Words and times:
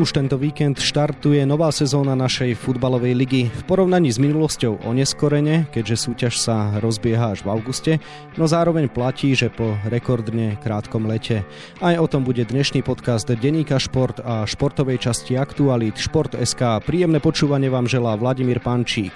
Už 0.00 0.16
tento 0.16 0.40
víkend 0.40 0.80
štartuje 0.80 1.44
nová 1.44 1.68
sezóna 1.68 2.16
našej 2.16 2.56
futbalovej 2.56 3.12
ligy. 3.12 3.42
V 3.52 3.62
porovnaní 3.68 4.08
s 4.08 4.16
minulosťou 4.16 4.88
oneskorene, 4.88 5.68
keďže 5.68 6.08
súťaž 6.08 6.40
sa 6.40 6.80
rozbieha 6.80 7.36
až 7.36 7.44
v 7.44 7.52
auguste, 7.52 7.92
no 8.40 8.48
zároveň 8.48 8.88
platí, 8.88 9.36
že 9.36 9.52
po 9.52 9.76
rekordne 9.92 10.56
krátkom 10.56 11.04
lete. 11.04 11.44
Aj 11.84 12.00
o 12.00 12.08
tom 12.08 12.24
bude 12.24 12.48
dnešný 12.48 12.80
podcast 12.80 13.28
Deníka 13.28 13.76
Šport 13.76 14.24
a 14.24 14.48
športovej 14.48 15.04
časti 15.04 15.36
Aktualit 15.36 16.00
Šport.sk. 16.00 16.80
Príjemné 16.80 17.20
počúvanie 17.20 17.68
vám 17.68 17.84
želá 17.84 18.16
Vladimír 18.16 18.64
Pančík. 18.64 19.12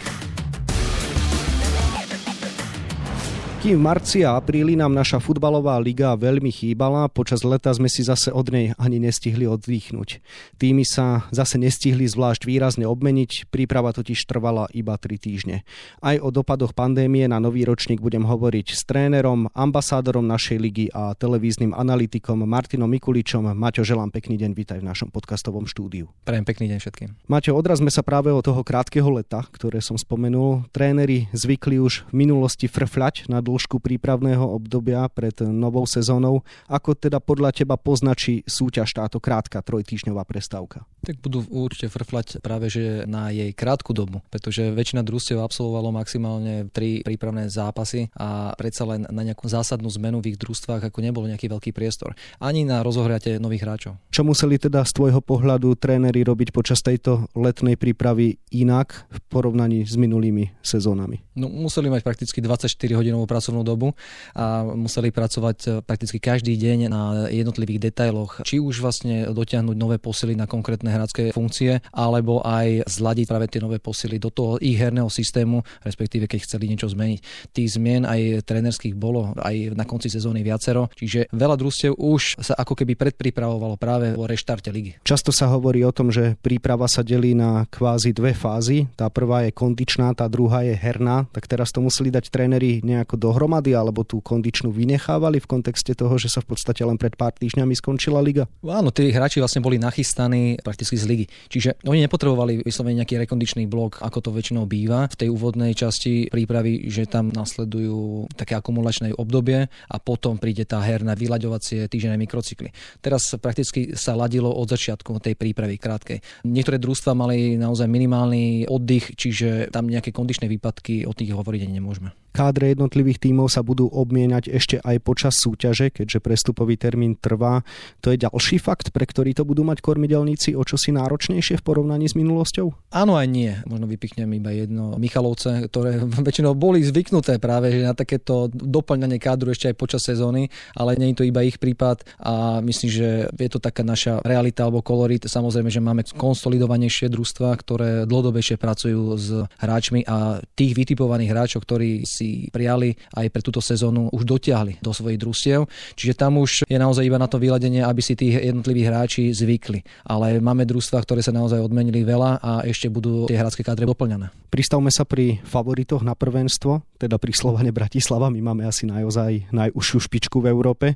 Kým 3.64 3.80
v 3.80 3.88
marci 3.88 4.20
a 4.20 4.36
apríli 4.36 4.76
nám 4.76 4.92
naša 4.92 5.24
futbalová 5.24 5.80
liga 5.80 6.12
veľmi 6.12 6.52
chýbala, 6.52 7.08
počas 7.08 7.40
leta 7.48 7.72
sme 7.72 7.88
si 7.88 8.04
zase 8.04 8.28
od 8.28 8.52
nej 8.52 8.76
ani 8.76 9.00
nestihli 9.00 9.48
oddychnúť. 9.48 10.20
Týmy 10.60 10.84
sa 10.84 11.24
zase 11.32 11.56
nestihli 11.56 12.04
zvlášť 12.04 12.44
výrazne 12.44 12.84
obmeniť, 12.84 13.48
príprava 13.48 13.96
totiž 13.96 14.20
trvala 14.28 14.68
iba 14.76 14.92
3 15.00 15.16
týždne. 15.16 15.64
Aj 16.04 16.20
o 16.20 16.28
dopadoch 16.28 16.76
pandémie 16.76 17.24
na 17.24 17.40
nový 17.40 17.64
ročník 17.64 18.04
budem 18.04 18.28
hovoriť 18.28 18.76
s 18.76 18.84
trénerom, 18.84 19.48
ambasádorom 19.56 20.28
našej 20.28 20.60
ligy 20.60 20.92
a 20.92 21.16
televíznym 21.16 21.72
analytikom 21.72 22.44
Martinom 22.44 22.92
Mikuličom. 22.92 23.48
Maťo, 23.48 23.80
želám 23.80 24.12
pekný 24.12 24.36
deň, 24.44 24.52
vítaj 24.52 24.84
v 24.84 24.92
našom 24.92 25.08
podcastovom 25.08 25.64
štúdiu. 25.64 26.12
Prajem 26.28 26.44
pekný 26.44 26.68
deň 26.68 26.78
všetkým. 26.84 27.08
Maťo, 27.32 27.56
odrazme 27.56 27.88
sa 27.88 28.04
práve 28.04 28.28
od 28.28 28.44
toho 28.44 28.60
krátkeho 28.60 29.08
leta, 29.08 29.40
ktoré 29.56 29.80
som 29.80 29.96
spomenul. 29.96 30.68
Tréneri 30.68 31.32
zvykli 31.32 31.80
už 31.80 32.12
v 32.12 32.28
minulosti 32.28 32.68
frfľať 32.68 33.32
na 33.32 33.40
dlh 33.40 33.53
dĺžku 33.54 33.78
prípravného 33.78 34.42
obdobia 34.42 35.06
pred 35.06 35.46
novou 35.46 35.86
sezónou. 35.86 36.42
Ako 36.66 36.98
teda 36.98 37.22
podľa 37.22 37.54
teba 37.54 37.78
poznačí 37.78 38.42
súťaž 38.42 38.90
táto 38.90 39.22
krátka 39.22 39.62
trojtýždňová 39.62 40.26
prestávka? 40.26 40.82
Tak 41.06 41.22
budú 41.22 41.46
určite 41.46 41.86
frflať 41.86 42.42
práve 42.42 42.66
že 42.66 43.06
na 43.06 43.30
jej 43.30 43.54
krátku 43.54 43.94
dobu, 43.94 44.18
pretože 44.26 44.74
väčšina 44.74 45.06
družstiev 45.06 45.38
absolvovalo 45.38 45.94
maximálne 45.94 46.66
tri 46.74 47.06
prípravné 47.06 47.46
zápasy 47.46 48.10
a 48.18 48.56
predsa 48.58 48.82
len 48.88 49.06
na 49.06 49.22
nejakú 49.22 49.46
zásadnú 49.46 49.86
zmenu 49.94 50.18
v 50.18 50.34
ich 50.34 50.40
družstvách 50.40 50.90
ako 50.90 50.98
nebol 50.98 51.22
nejaký 51.30 51.46
veľký 51.46 51.70
priestor. 51.70 52.18
Ani 52.42 52.66
na 52.66 52.82
rozohriate 52.82 53.38
nových 53.38 53.62
hráčov. 53.62 54.00
Čo 54.10 54.26
museli 54.26 54.58
teda 54.58 54.82
z 54.82 54.90
tvojho 54.96 55.22
pohľadu 55.22 55.78
tréneri 55.78 56.26
robiť 56.26 56.50
počas 56.50 56.82
tejto 56.82 57.30
letnej 57.36 57.78
prípravy 57.78 58.40
inak 58.50 59.06
v 59.12 59.18
porovnaní 59.30 59.84
s 59.86 59.94
minulými 59.94 60.56
sezónami? 60.64 61.22
No, 61.36 61.52
museli 61.52 61.92
mať 61.92 62.00
prakticky 62.00 62.40
24 62.40 62.72
hodinovú 62.96 63.28
pracovnú 63.44 63.60
dobu 63.60 63.92
a 64.32 64.64
museli 64.64 65.12
pracovať 65.12 65.58
eh, 65.68 65.70
prakticky 65.84 66.16
každý 66.16 66.56
deň 66.56 66.78
na 66.88 67.28
jednotlivých 67.28 67.92
detailoch, 67.92 68.40
či 68.40 68.56
už 68.56 68.80
vlastne 68.80 69.28
dotiahnuť 69.28 69.76
nové 69.76 70.00
posily 70.00 70.32
na 70.32 70.48
konkrétne 70.48 70.88
hrácké 70.88 71.36
funkcie, 71.36 71.84
alebo 71.92 72.40
aj 72.40 72.88
zladiť 72.88 73.28
práve 73.28 73.52
tie 73.52 73.60
nové 73.60 73.76
posily 73.76 74.16
do 74.16 74.32
toho 74.32 74.56
ich 74.64 74.80
herného 74.80 75.12
systému, 75.12 75.60
respektíve 75.84 76.24
keď 76.24 76.48
chceli 76.48 76.72
niečo 76.72 76.88
zmeniť. 76.88 77.52
Tých 77.52 77.76
zmien 77.76 78.08
aj 78.08 78.48
trénerských 78.48 78.96
bolo 78.96 79.36
aj 79.36 79.76
na 79.76 79.84
konci 79.84 80.08
sezóny 80.08 80.40
viacero, 80.40 80.88
čiže 80.96 81.28
veľa 81.28 81.60
družstiev 81.60 82.00
už 82.00 82.40
sa 82.40 82.56
ako 82.56 82.72
keby 82.80 82.96
predpripravovalo 82.96 83.76
práve 83.76 84.16
o 84.16 84.24
reštarte 84.24 84.72
ligy. 84.72 84.96
Často 85.04 85.34
sa 85.36 85.52
hovorí 85.52 85.84
o 85.84 85.92
tom, 85.92 86.08
že 86.08 86.40
príprava 86.40 86.88
sa 86.88 87.04
delí 87.04 87.36
na 87.36 87.68
kvázi 87.68 88.16
dve 88.16 88.32
fázy. 88.32 88.88
Tá 88.96 89.12
prvá 89.12 89.44
je 89.44 89.52
kondičná, 89.52 90.16
tá 90.16 90.30
druhá 90.32 90.64
je 90.64 90.72
herná. 90.72 91.28
Tak 91.34 91.50
teraz 91.50 91.74
to 91.74 91.82
museli 91.82 92.14
dať 92.14 92.30
tréneri 92.30 92.78
nejako 92.86 93.18
dohromady 93.34 93.74
alebo 93.74 94.06
tú 94.06 94.22
kondičnú 94.22 94.70
vynechávali 94.70 95.42
v 95.42 95.50
kontexte 95.50 95.98
toho, 95.98 96.14
že 96.14 96.30
sa 96.30 96.38
v 96.38 96.54
podstate 96.54 96.86
len 96.86 96.94
pred 96.94 97.18
pár 97.18 97.34
týždňami 97.34 97.74
skončila 97.74 98.22
liga? 98.22 98.46
Áno, 98.62 98.94
tí 98.94 99.10
hráči 99.10 99.42
vlastne 99.42 99.58
boli 99.58 99.82
nachystaní 99.82 100.62
prakticky 100.62 100.94
z 100.94 101.04
ligy. 101.10 101.26
Čiže 101.50 101.82
oni 101.82 102.06
nepotrebovali 102.06 102.62
vyslovene 102.62 103.02
nejaký 103.02 103.18
rekondičný 103.26 103.66
blok, 103.66 103.98
ako 103.98 104.22
to 104.22 104.30
väčšinou 104.30 104.70
býva 104.70 105.10
v 105.10 105.18
tej 105.18 105.28
úvodnej 105.34 105.74
časti 105.74 106.30
prípravy, 106.30 106.86
že 106.86 107.10
tam 107.10 107.34
nasledujú 107.34 108.30
také 108.38 108.54
akumulačné 108.54 109.18
obdobie 109.18 109.66
a 109.66 109.96
potom 109.98 110.38
príde 110.38 110.62
tá 110.62 110.78
herná 110.78 111.18
vyľaďovacie 111.18 111.90
týždenné 111.90 112.14
mikrocykly. 112.22 112.70
Teraz 113.02 113.34
prakticky 113.42 113.98
sa 113.98 114.14
ladilo 114.14 114.54
od 114.54 114.70
začiatku 114.70 115.18
tej 115.18 115.34
prípravy 115.34 115.80
krátkej. 115.80 116.46
Niektoré 116.46 116.78
družstva 116.78 117.16
mali 117.16 117.58
naozaj 117.58 117.90
minimálny 117.90 118.70
oddych, 118.70 119.16
čiže 119.16 119.72
tam 119.72 119.90
nejaké 119.90 120.12
kondičné 120.12 120.46
výpadky, 120.46 121.08
o 121.08 121.16
tých 121.16 121.32
hovoriť 121.32 121.72
nemôžeme. 121.72 122.12
Kádre 122.34 122.74
jednotlivých 122.74 123.22
tímov 123.24 123.48
sa 123.48 123.64
budú 123.64 123.88
obmienať 123.88 124.52
ešte 124.52 124.76
aj 124.84 125.00
počas 125.00 125.40
súťaže, 125.40 125.88
keďže 125.88 126.20
prestupový 126.20 126.76
termín 126.76 127.16
trvá. 127.16 127.64
To 128.04 128.12
je 128.12 128.20
ďalší 128.20 128.60
fakt, 128.60 128.92
pre 128.92 129.08
ktorý 129.08 129.32
to 129.32 129.48
budú 129.48 129.64
mať 129.64 129.80
kormidelníci 129.80 130.52
o 130.52 130.60
čosi 130.60 130.92
náročnejšie 130.92 131.56
v 131.56 131.64
porovnaní 131.64 132.04
s 132.04 132.12
minulosťou? 132.12 132.92
Áno 132.92 133.16
aj 133.16 133.26
nie. 133.32 133.56
Možno 133.64 133.88
vypichnem 133.88 134.28
iba 134.36 134.52
jedno 134.52 135.00
Michalovce, 135.00 135.72
ktoré 135.72 136.04
väčšinou 136.28 136.52
boli 136.52 136.84
zvyknuté 136.84 137.40
práve 137.40 137.72
že 137.72 137.80
na 137.80 137.96
takéto 137.96 138.52
doplňanie 138.52 139.16
kádru 139.16 139.56
ešte 139.56 139.72
aj 139.72 139.76
počas 139.80 140.04
sezóny, 140.04 140.52
ale 140.76 141.00
nie 141.00 141.16
je 141.16 141.24
to 141.24 141.24
iba 141.24 141.40
ich 141.40 141.56
prípad 141.56 142.04
a 142.20 142.60
myslím, 142.60 142.90
že 142.92 143.08
je 143.32 143.50
to 143.50 143.62
taká 143.62 143.80
naša 143.80 144.20
realita 144.20 144.68
alebo 144.68 144.84
kolorit. 144.84 145.24
Samozrejme, 145.24 145.72
že 145.72 145.80
máme 145.80 146.04
konsolidovanejšie 146.12 147.08
družstva, 147.08 147.48
ktoré 147.56 147.90
dlhodobejšie 148.04 148.60
pracujú 148.60 149.16
s 149.16 149.28
hráčmi 149.62 150.04
a 150.04 150.42
tých 150.52 150.74
vytipovaných 150.74 151.30
hráčov, 151.30 151.64
ktorí 151.64 152.04
si 152.04 152.50
prijali 152.50 152.98
aj 153.12 153.26
pre 153.28 153.42
túto 153.44 153.60
sezónu, 153.60 154.08
už 154.14 154.24
dotiahli 154.24 154.80
do 154.80 154.94
svojich 154.94 155.20
družstiev. 155.20 155.66
Čiže 155.98 156.14
tam 156.16 156.40
už 156.40 156.64
je 156.64 156.78
naozaj 156.78 157.04
iba 157.04 157.20
na 157.20 157.28
to 157.28 157.36
vyladenie, 157.36 157.84
aby 157.84 158.00
si 158.00 158.16
tí 158.16 158.32
jednotliví 158.32 158.86
hráči 158.86 159.34
zvykli. 159.34 159.84
Ale 160.08 160.40
máme 160.40 160.64
družstva, 160.64 161.04
ktoré 161.04 161.20
sa 161.20 161.34
naozaj 161.34 161.60
odmenili 161.60 162.00
veľa 162.06 162.40
a 162.40 162.52
ešte 162.64 162.88
budú 162.88 163.28
tie 163.28 163.36
hrácké 163.36 163.60
kádre 163.60 163.84
doplňané. 163.84 164.30
Pristavme 164.48 164.94
sa 164.94 165.02
pri 165.02 165.42
favoritoch 165.42 166.06
na 166.06 166.14
prvenstvo, 166.14 166.86
teda 166.94 167.18
pri 167.18 167.34
Slovane 167.34 167.74
Bratislava. 167.74 168.30
My 168.30 168.38
máme 168.38 168.62
asi 168.70 168.86
naozaj 168.86 169.50
najúžšiu 169.50 169.98
špičku 170.06 170.38
v 170.38 170.46
Európe. 170.54 170.86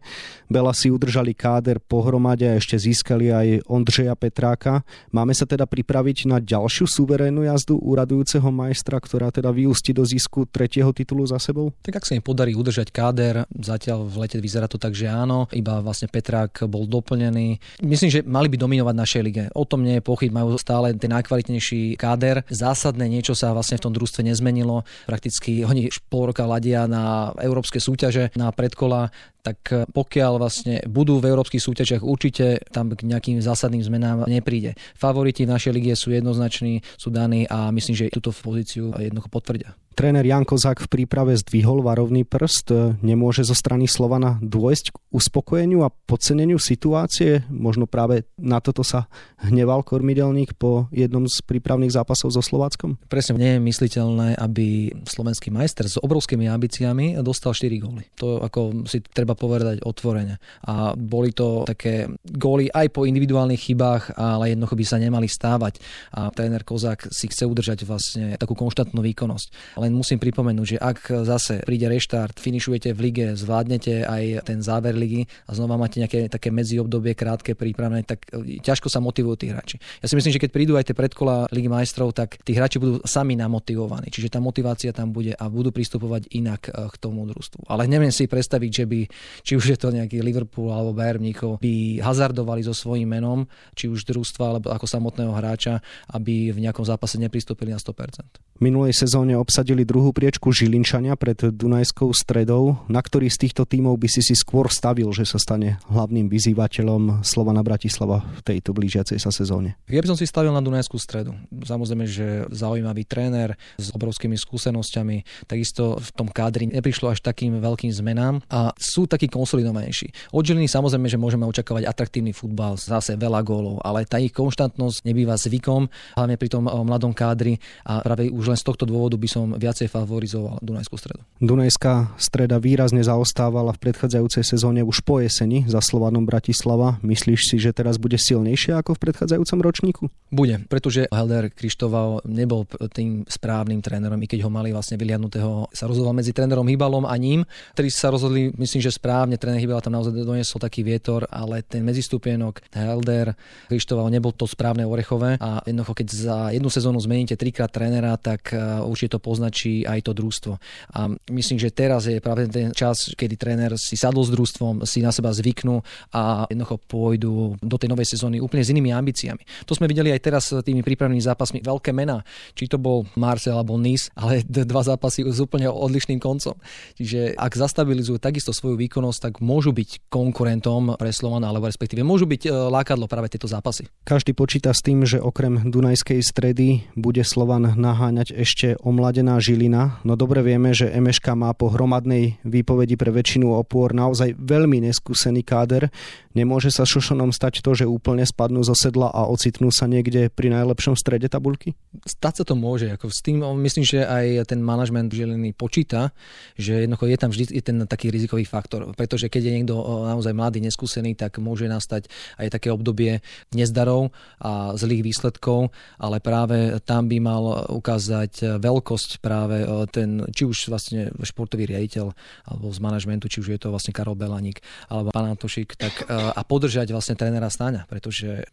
Bela 0.47 0.71
si 0.71 0.95
udržali 0.95 1.35
káder 1.35 1.83
pohromade 1.83 2.47
a 2.47 2.55
ešte 2.55 2.79
získali 2.79 3.35
aj 3.35 3.67
Ondřeja 3.67 4.15
Petráka. 4.15 4.87
Máme 5.11 5.35
sa 5.35 5.43
teda 5.43 5.67
pripraviť 5.67 6.31
na 6.31 6.39
ďalšiu 6.39 6.87
suverénnu 6.87 7.43
jazdu 7.51 7.83
úradujúceho 7.83 8.47
majstra, 8.55 9.03
ktorá 9.03 9.35
teda 9.35 9.51
vyústi 9.51 9.91
do 9.91 10.07
zisku 10.07 10.47
tretieho 10.47 10.95
titulu 10.95 11.09
titulu 11.09 11.27
za 11.27 11.39
sebou? 11.43 11.73
Tak 11.83 11.98
ak 11.99 12.07
sa 12.07 12.15
im 12.15 12.23
podarí 12.23 12.55
udržať 12.55 12.95
káder, 12.95 13.43
zatiaľ 13.51 14.07
v 14.07 14.23
lete 14.23 14.39
vyzerá 14.39 14.71
to 14.71 14.79
tak, 14.79 14.95
že 14.95 15.11
áno, 15.11 15.51
iba 15.51 15.83
vlastne 15.83 16.07
Petrák 16.07 16.65
bol 16.71 16.87
doplnený. 16.87 17.59
Myslím, 17.83 18.11
že 18.15 18.23
mali 18.23 18.47
by 18.47 18.57
dominovať 18.57 18.95
našej 18.95 19.23
lige. 19.27 19.45
O 19.59 19.67
tom 19.67 19.83
nie 19.83 19.99
je 19.99 20.07
pochyb, 20.07 20.31
majú 20.31 20.55
stále 20.55 20.95
ten 20.95 21.11
najkvalitnejší 21.11 21.99
káder. 21.99 22.47
Zásadné 22.47 23.11
niečo 23.11 23.35
sa 23.35 23.51
vlastne 23.51 23.83
v 23.83 23.91
tom 23.91 23.93
družstve 23.93 24.23
nezmenilo. 24.23 24.87
Prakticky 25.11 25.67
oni 25.67 25.91
už 25.91 25.99
pol 26.07 26.31
roka 26.31 26.47
ladia 26.47 26.87
na 26.87 27.35
európske 27.43 27.83
súťaže, 27.83 28.31
na 28.39 28.55
predkola, 28.55 29.11
tak 29.49 29.89
pokiaľ 29.89 30.33
vlastne 30.37 30.85
budú 30.85 31.25
v 31.25 31.33
európskych 31.33 31.65
súťažiach, 31.65 32.05
určite 32.05 32.61
tam 32.69 32.93
k 32.93 33.09
nejakým 33.09 33.41
zásadným 33.41 33.81
zmenám 33.81 34.29
nepríde. 34.29 34.77
Favoriti 34.93 35.49
v 35.49 35.53
našej 35.57 35.73
lige 35.73 35.97
sú 35.97 36.13
jednoznační, 36.13 36.85
sú 37.01 37.09
daní 37.09 37.49
a 37.49 37.73
myslím, 37.73 37.97
že 37.97 38.13
túto 38.13 38.29
pozíciu 38.29 38.93
jednoducho 38.93 39.33
potvrdia. 39.33 39.73
Tréner 39.99 40.23
Jan 40.23 40.47
Kozák 40.47 40.87
v 40.87 40.91
príprave 40.95 41.35
zdvihol 41.35 41.83
varovný 41.83 42.23
prst. 42.23 43.03
Nemôže 43.03 43.43
zo 43.43 43.51
strany 43.51 43.91
Slovana 43.91 44.39
dôjsť 44.39 44.95
k 44.95 44.97
uspokojeniu 45.11 45.83
a 45.83 45.91
podceneniu 45.91 46.55
situácie? 46.63 47.43
Možno 47.51 47.91
práve 47.91 48.23
na 48.39 48.63
toto 48.63 48.87
sa 48.87 49.11
hneval 49.43 49.83
kormidelník 49.83 50.55
po 50.55 50.87
jednom 50.95 51.27
z 51.27 51.43
prípravných 51.43 51.91
zápasov 51.91 52.31
so 52.31 52.39
Slováckom? 52.39 52.95
Presne, 53.11 53.43
nie 53.43 53.59
je 53.59 53.67
mysliteľné, 53.67 54.39
aby 54.39 54.95
slovenský 55.03 55.51
majster 55.51 55.91
s 55.91 55.99
obrovskými 55.99 56.47
ambíciami 56.47 57.19
dostal 57.19 57.51
4 57.51 57.83
góly. 57.83 58.07
To 58.23 58.39
ako 58.39 58.87
si 58.87 59.03
treba 59.03 59.35
povedať 59.39 59.81
otvorene. 59.87 60.43
A 60.67 60.93
boli 60.99 61.31
to 61.33 61.65
také 61.65 62.11
góly 62.27 62.69
aj 62.69 62.91
po 62.91 63.07
individuálnych 63.07 63.71
chybách, 63.71 64.19
ale 64.19 64.53
jednoducho 64.53 64.77
by 64.77 64.85
sa 64.85 64.99
nemali 64.99 65.31
stávať. 65.31 65.79
A 66.13 66.35
tréner 66.35 66.67
Kozák 66.67 67.09
si 67.09 67.31
chce 67.31 67.47
udržať 67.47 67.87
vlastne 67.87 68.35
takú 68.37 68.59
konštantnú 68.59 69.01
výkonnosť. 69.01 69.79
Len 69.79 69.95
musím 69.95 70.19
pripomenúť, 70.19 70.67
že 70.67 70.79
ak 70.83 70.99
zase 71.25 71.63
príde 71.63 71.87
reštart, 71.87 72.37
finišujete 72.37 72.91
v 72.93 73.01
lige, 73.01 73.27
zvládnete 73.39 74.05
aj 74.05 74.43
ten 74.45 74.59
záver 74.61 74.99
ligy 74.99 75.25
a 75.47 75.55
znova 75.55 75.79
máte 75.79 76.03
nejaké 76.03 76.27
také 76.27 76.51
medziobdobie 76.51 77.15
krátke 77.15 77.55
prípravné, 77.55 78.03
tak 78.03 78.27
e, 78.35 78.59
ťažko 78.59 78.91
sa 78.91 78.99
motivujú 78.99 79.37
tí 79.39 79.47
hráči. 79.53 79.77
Ja 80.03 80.11
si 80.11 80.19
myslím, 80.19 80.35
že 80.35 80.43
keď 80.43 80.51
prídu 80.51 80.75
aj 80.75 80.91
tie 80.91 80.97
predkola 80.97 81.47
Ligy 81.53 81.71
majstrov, 81.71 82.17
tak 82.17 82.41
tí 82.43 82.57
hráči 82.57 82.81
budú 82.81 83.05
sami 83.07 83.39
namotivovaní. 83.39 84.11
Čiže 84.11 84.35
tá 84.35 84.41
motivácia 84.43 84.91
tam 84.91 85.15
bude 85.15 85.37
a 85.37 85.45
budú 85.47 85.71
pristupovať 85.71 86.33
inak 86.35 86.69
e, 86.69 86.89
k 86.91 86.97
tomu 86.99 87.29
družstvu. 87.29 87.69
Ale 87.69 87.87
neviem 87.87 88.11
si 88.11 88.27
predstaviť, 88.27 88.71
že 88.73 88.85
by 88.89 89.01
či 89.43 89.59
už 89.59 89.75
je 89.75 89.79
to 89.79 89.95
nejaký 89.95 90.21
Liverpool 90.21 90.71
alebo 90.71 90.95
Bayern 90.95 91.23
Mníchov, 91.23 91.61
by 91.63 92.03
hazardovali 92.03 92.63
so 92.65 92.75
svojím 92.77 93.15
menom, 93.19 93.49
či 93.75 93.91
už 93.91 94.05
družstva 94.07 94.45
alebo 94.45 94.69
ako 94.71 94.87
samotného 94.87 95.33
hráča, 95.35 95.81
aby 96.13 96.51
v 96.55 96.63
nejakom 96.63 96.85
zápase 96.85 97.17
nepristúpili 97.19 97.75
na 97.75 97.81
100%. 97.81 98.59
V 98.59 98.67
minulej 98.67 98.91
sezóne 98.91 99.39
obsadili 99.39 99.87
druhú 99.87 100.11
priečku 100.11 100.51
Žilinčania 100.51 101.15
pred 101.15 101.39
Dunajskou 101.39 102.11
stredou. 102.11 102.83
Na 102.91 102.99
ktorý 102.99 103.31
z 103.31 103.47
týchto 103.47 103.63
tímov 103.63 103.95
by 104.03 104.09
si 104.11 104.19
si 104.19 104.35
skôr 104.35 104.67
stavil, 104.67 105.07
že 105.15 105.23
sa 105.23 105.39
stane 105.39 105.79
hlavným 105.87 106.27
vyzývateľom 106.27 107.23
Slovana 107.23 107.63
Bratislava 107.63 108.27
v 108.39 108.41
tejto 108.43 108.75
blížiacej 108.75 109.19
sa 109.23 109.31
sezóne? 109.31 109.79
Ja 109.87 110.03
by 110.03 110.11
som 110.11 110.19
si 110.19 110.27
stavil 110.27 110.51
na 110.51 110.59
Dunajskú 110.59 110.99
stredu. 110.99 111.39
Samozrejme, 111.55 112.05
že 112.11 112.27
zaujímavý 112.51 113.07
tréner 113.07 113.55
s 113.79 113.95
obrovskými 113.95 114.35
skúsenosťami, 114.35 115.47
takisto 115.47 116.03
v 116.03 116.11
tom 116.19 116.29
kádri 116.29 116.67
neprišlo 116.69 117.15
až 117.15 117.23
takým 117.23 117.63
veľkým 117.63 117.95
zmenám 117.95 118.43
a 118.51 118.75
sú 118.77 119.08
takí 119.09 119.27
konsolidovanejší. 119.33 120.31
Od 120.37 120.45
Žiliny 120.45 120.69
samozrejme, 120.69 121.09
že 121.09 121.17
môžeme 121.17 121.49
očakávať 121.49 121.89
atraktívny 121.89 122.37
futbal, 122.37 122.77
zase 122.77 123.17
veľa 123.17 123.41
gólov, 123.41 123.81
ale 123.81 124.05
tá 124.05 124.21
ich 124.21 124.37
konštantnosť 124.37 125.09
nebýva 125.09 125.41
zvykom, 125.41 125.89
hlavne 126.15 126.37
pri 126.37 126.49
tom 126.53 126.69
mladom 126.69 127.17
kádri 127.17 127.57
a 127.89 128.05
práve 128.05 128.29
už 128.29 128.53
len 128.53 128.59
z 128.61 128.65
tohto 128.69 128.85
dôvodu 128.85 129.17
by 129.17 129.29
som 129.29 129.57
viacej 129.57 129.89
favorizoval 129.89 130.61
Dunajskú 130.61 131.01
stredu. 131.01 131.25
Dunajská 131.41 132.15
streda 132.21 132.61
výrazne 132.61 133.01
zaostávala 133.01 133.73
v 133.73 133.89
predchádzajúcej 133.89 134.45
sezóne 134.45 134.85
už 134.85 135.01
po 135.01 135.25
jeseni 135.25 135.65
za 135.65 135.81
Slovanom 135.81 136.29
Bratislava. 136.29 137.01
Myslíš 137.01 137.41
si, 137.49 137.57
že 137.57 137.73
teraz 137.73 137.97
bude 137.97 138.21
silnejšia 138.21 138.85
ako 138.85 138.99
v 138.99 139.03
predchádzajúcom 139.09 139.59
ročníku? 139.65 140.03
Bude, 140.29 140.61
pretože 140.69 141.09
Helder 141.09 141.49
Krištoval 141.49 142.29
nebol 142.29 142.69
tým 142.93 143.25
správnym 143.25 143.81
trénerom, 143.81 144.21
i 144.21 144.29
keď 144.29 144.45
ho 144.45 144.51
mali 144.53 144.75
vlastne 144.75 145.01
vyliadnutého, 145.01 145.73
sa 145.73 145.89
rozhodoval 145.89 146.19
medzi 146.21 146.37
trénerom 146.37 146.69
Hybalom 146.69 147.09
a 147.09 147.15
ním, 147.17 147.47
ktorí 147.73 147.89
sa 147.89 148.13
rozhodli, 148.13 148.53
myslím, 148.59 148.83
že 148.85 148.93
správne, 148.99 149.39
tréner 149.39 149.63
Hybala 149.63 149.79
tam 149.79 149.95
naozaj 149.95 150.11
doniesol 150.11 150.59
taký 150.59 150.83
vietor, 150.83 151.31
ale 151.31 151.63
ten 151.63 151.87
medzistupienok 151.87 152.75
Helder 152.75 153.39
Krištoval 153.71 154.11
nebol 154.11 154.35
to 154.35 154.51
správne 154.51 154.83
orechové 154.83 155.39
a 155.39 155.63
jednoducho, 155.63 155.95
keď 155.95 156.07
za 156.11 156.39
jednu 156.51 156.67
sezónu 156.67 156.99
zmeníte 156.99 157.39
trikrát 157.39 157.71
trénera, 157.71 158.19
tak 158.19 158.51
určite 158.83 159.15
to 159.15 159.21
poznačí 159.23 159.87
aj 159.87 160.09
to 160.09 160.13
družstvo. 160.17 160.53
A 160.99 161.01
myslím, 161.31 161.63
že 161.63 161.71
teraz 161.71 162.11
je 162.11 162.19
práve 162.19 162.51
ten 162.51 162.75
čas, 162.75 163.15
kedy 163.15 163.35
tréner 163.39 163.73
si 163.79 163.95
sadol 163.95 164.27
s 164.27 164.35
družstvom, 164.35 164.83
si 164.89 165.05
na 165.05 165.15
seba 165.15 165.31
zvyknú 165.31 165.79
a 166.11 166.49
jednoducho 166.51 166.77
pôjdu 166.89 167.55
do 167.61 167.77
tej 167.79 167.93
novej 167.93 168.09
sezóny 168.11 168.43
úplne 168.43 168.65
s 168.65 168.73
inými 168.73 168.91
ambíciami. 168.91 169.69
To 169.69 169.77
sme 169.77 169.87
videli 169.87 170.11
aj 170.11 170.21
teraz 170.25 170.51
s 170.51 170.59
tými 170.65 170.83
prípravnými 170.83 171.21
zápasmi. 171.21 171.63
Veľké 171.63 171.95
mená, 171.95 172.25
či 172.57 172.67
to 172.67 172.81
bol 172.81 173.05
Marcel 173.15 173.55
alebo 173.55 173.79
Nice, 173.79 174.09
ale 174.17 174.43
dva 174.73 174.83
zápasy 174.83 175.23
s 175.29 175.39
úplne 175.39 175.69
odlišným 175.69 176.19
koncom. 176.19 176.57
Čiže 176.97 177.37
ak 177.37 177.53
zastabilizujú 177.55 178.19
takisto 178.19 178.51
svoju 178.51 178.81
výkonnosť, 178.89 179.21
tak 179.21 179.35
môžu 179.45 179.77
byť 179.77 180.09
konkurentom 180.09 180.97
pre 180.97 181.13
Slovan, 181.13 181.45
alebo 181.45 181.69
respektíve 181.69 182.01
môžu 182.01 182.25
byť 182.25 182.49
e, 182.49 182.51
lákadlo 182.51 183.05
práve 183.05 183.29
tieto 183.29 183.45
zápasy. 183.45 183.85
Každý 184.09 184.33
počíta 184.33 184.73
s 184.73 184.81
tým, 184.81 185.05
že 185.05 185.21
okrem 185.21 185.69
Dunajskej 185.69 186.25
stredy 186.25 186.89
bude 186.97 187.21
Slovan 187.21 187.77
naháňať 187.77 188.33
ešte 188.33 188.81
omladená 188.81 189.37
Žilina, 189.37 190.01
no 190.09 190.17
dobre 190.17 190.41
vieme, 190.41 190.73
že 190.73 190.89
Emeška 190.89 191.37
má 191.37 191.53
po 191.53 191.69
hromadnej 191.69 192.41
výpovedi 192.49 192.97
pre 192.97 193.13
väčšinu 193.13 193.53
opôr 193.53 193.93
naozaj 193.93 194.33
veľmi 194.41 194.81
neskúsený 194.89 195.45
káder. 195.45 195.93
Nemôže 196.33 196.71
sa 196.71 196.87
Šošonom 196.87 197.35
stať 197.35 197.61
to, 197.67 197.75
že 197.75 197.85
úplne 197.85 198.23
spadnú 198.23 198.63
zo 198.63 198.73
sedla 198.73 199.11
a 199.11 199.27
ocitnú 199.27 199.75
sa 199.75 199.91
niekde 199.91 200.31
pri 200.31 200.55
najlepšom 200.55 200.95
strede 200.95 201.27
tabulky? 201.27 201.75
Stať 202.07 202.41
sa 202.41 202.45
to 202.47 202.55
môže. 202.55 202.87
Ako 202.95 203.11
s 203.11 203.21
tým 203.27 203.43
myslím, 203.43 203.83
že 203.83 204.07
aj 204.07 204.47
ten 204.47 204.63
manažment 204.63 205.11
Žiliny 205.11 205.51
počíta, 205.59 206.15
že 206.55 206.87
jednoducho 206.87 207.11
je 207.11 207.19
tam 207.19 207.31
vždy 207.35 207.45
je 207.51 207.63
ten 207.63 207.77
taký 207.91 208.15
rizikový 208.15 208.47
faktor. 208.47 208.78
Pretože 208.95 209.27
keď 209.31 209.43
je 209.49 209.53
niekto 209.61 209.75
naozaj 210.07 210.33
mladý, 210.35 210.63
neskúsený, 210.63 211.15
tak 211.15 211.41
môže 211.43 211.67
nastať 211.67 212.11
aj 212.39 212.49
také 212.53 212.69
obdobie 212.71 213.21
nezdarov 213.55 214.11
a 214.39 214.75
zlých 214.79 215.03
výsledkov, 215.03 215.71
ale 215.99 216.21
práve 216.21 216.79
tam 216.85 217.09
by 217.11 217.19
mal 217.19 217.45
ukázať 217.69 218.33
eh, 218.43 218.47
veľkosť 218.61 219.11
práve 219.21 219.63
eh, 219.63 219.69
ten, 219.89 220.23
či 220.31 220.45
už 220.45 220.69
vlastne 220.71 221.11
športový 221.25 221.69
riaditeľ 221.69 222.13
alebo 222.49 222.67
z 222.71 222.79
manažmentu, 222.79 223.27
či 223.27 223.41
už 223.43 223.49
je 223.57 223.61
to 223.61 223.73
vlastne 223.73 223.95
Karol 223.97 224.19
Belaník 224.19 224.61
alebo 224.89 225.11
pán 225.11 225.29
Antošik, 225.33 225.75
tak 225.75 226.05
eh, 226.05 226.13
a 226.13 226.41
podržať 226.45 226.93
vlastne 226.93 227.19
trénera 227.19 227.49
Stáňa, 227.49 227.89
pretože 227.89 228.45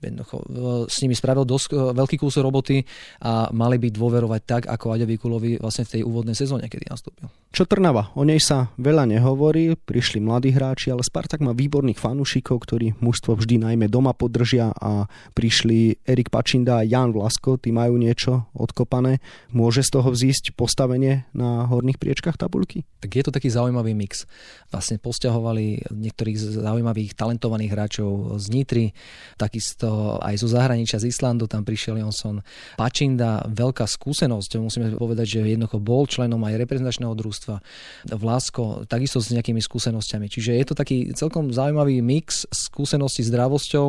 s 0.87 0.97
nimi 1.03 1.13
spravil 1.13 1.43
dosť 1.43 1.93
veľký 1.93 2.17
kus 2.17 2.39
roboty 2.39 2.87
a 3.21 3.51
mali 3.51 3.75
by 3.77 3.91
dôverovať 3.91 4.41
tak, 4.47 4.63
ako 4.71 4.95
Aďovi 4.95 5.15
Kulovi 5.19 5.51
vlastne 5.59 5.83
v 5.83 5.99
tej 5.99 6.01
úvodnej 6.07 6.33
sezóne, 6.33 6.71
kedy 6.71 6.87
nastúpil. 6.87 7.27
Čo 7.51 7.67
Trnava? 7.67 8.15
O 8.15 8.23
nej 8.23 8.39
sa 8.39 8.71
veľa 8.79 9.07
nehovorí, 9.07 9.75
prišli 9.75 10.14
mladí 10.21 10.51
hráči, 10.53 10.91
ale 10.91 11.01
Spartak 11.01 11.41
má 11.41 11.51
výborných 11.55 11.97
fanúšikov, 11.97 12.63
ktorí 12.63 12.95
mužstvo 13.01 13.35
vždy 13.35 13.61
najmä 13.65 13.89
doma 13.89 14.13
podržia 14.13 14.69
a 14.75 15.09
prišli 15.33 16.05
Erik 16.05 16.29
Pačinda 16.29 16.79
a 16.79 16.85
Jan 16.85 17.11
Vlasko, 17.11 17.57
tí 17.57 17.73
majú 17.73 17.97
niečo 17.97 18.47
odkopané. 18.53 19.19
Môže 19.49 19.81
z 19.81 19.97
toho 19.97 20.13
vzísť 20.13 20.53
postavenie 20.53 21.25
na 21.33 21.65
horných 21.65 21.97
priečkách 21.97 22.37
tabulky? 22.37 22.85
Tak 23.01 23.09
je 23.11 23.23
to 23.25 23.33
taký 23.33 23.49
zaujímavý 23.49 23.97
mix. 23.97 24.29
Vlastne 24.69 25.01
posťahovali 25.01 25.93
niektorých 25.93 26.37
zaujímavých, 26.61 27.17
talentovaných 27.17 27.71
hráčov 27.73 28.37
z 28.37 28.45
Nitry, 28.53 28.85
takisto 29.37 30.17
aj 30.21 30.41
zo 30.41 30.47
zahraničia 30.49 31.01
z 31.01 31.09
Islandu, 31.09 31.49
tam 31.49 31.65
prišiel 31.65 31.97
Jonson. 32.01 32.45
Pačinda, 32.77 33.41
veľká 33.49 33.85
skúsenosť, 33.85 34.61
musíme 34.61 34.93
povedať, 34.93 35.37
že 35.37 35.39
jednoducho 35.45 35.81
bol 35.81 36.05
členom 36.05 36.41
aj 36.45 36.61
reprezentačného 36.61 37.13
družstva. 37.13 37.55
Vlasko, 38.13 38.85
takisto 38.85 39.17
s 39.21 39.33
nejakými 39.33 39.61
skúsenosťami. 39.61 40.03
Čiže 40.05 40.51
je 40.53 40.65
to 40.69 40.75
taký 40.77 41.09
celkom 41.17 41.49
zaujímavý 41.49 42.03
mix 42.05 42.45
skúseností 42.53 43.25
s 43.25 43.33
zdravosťou 43.33 43.87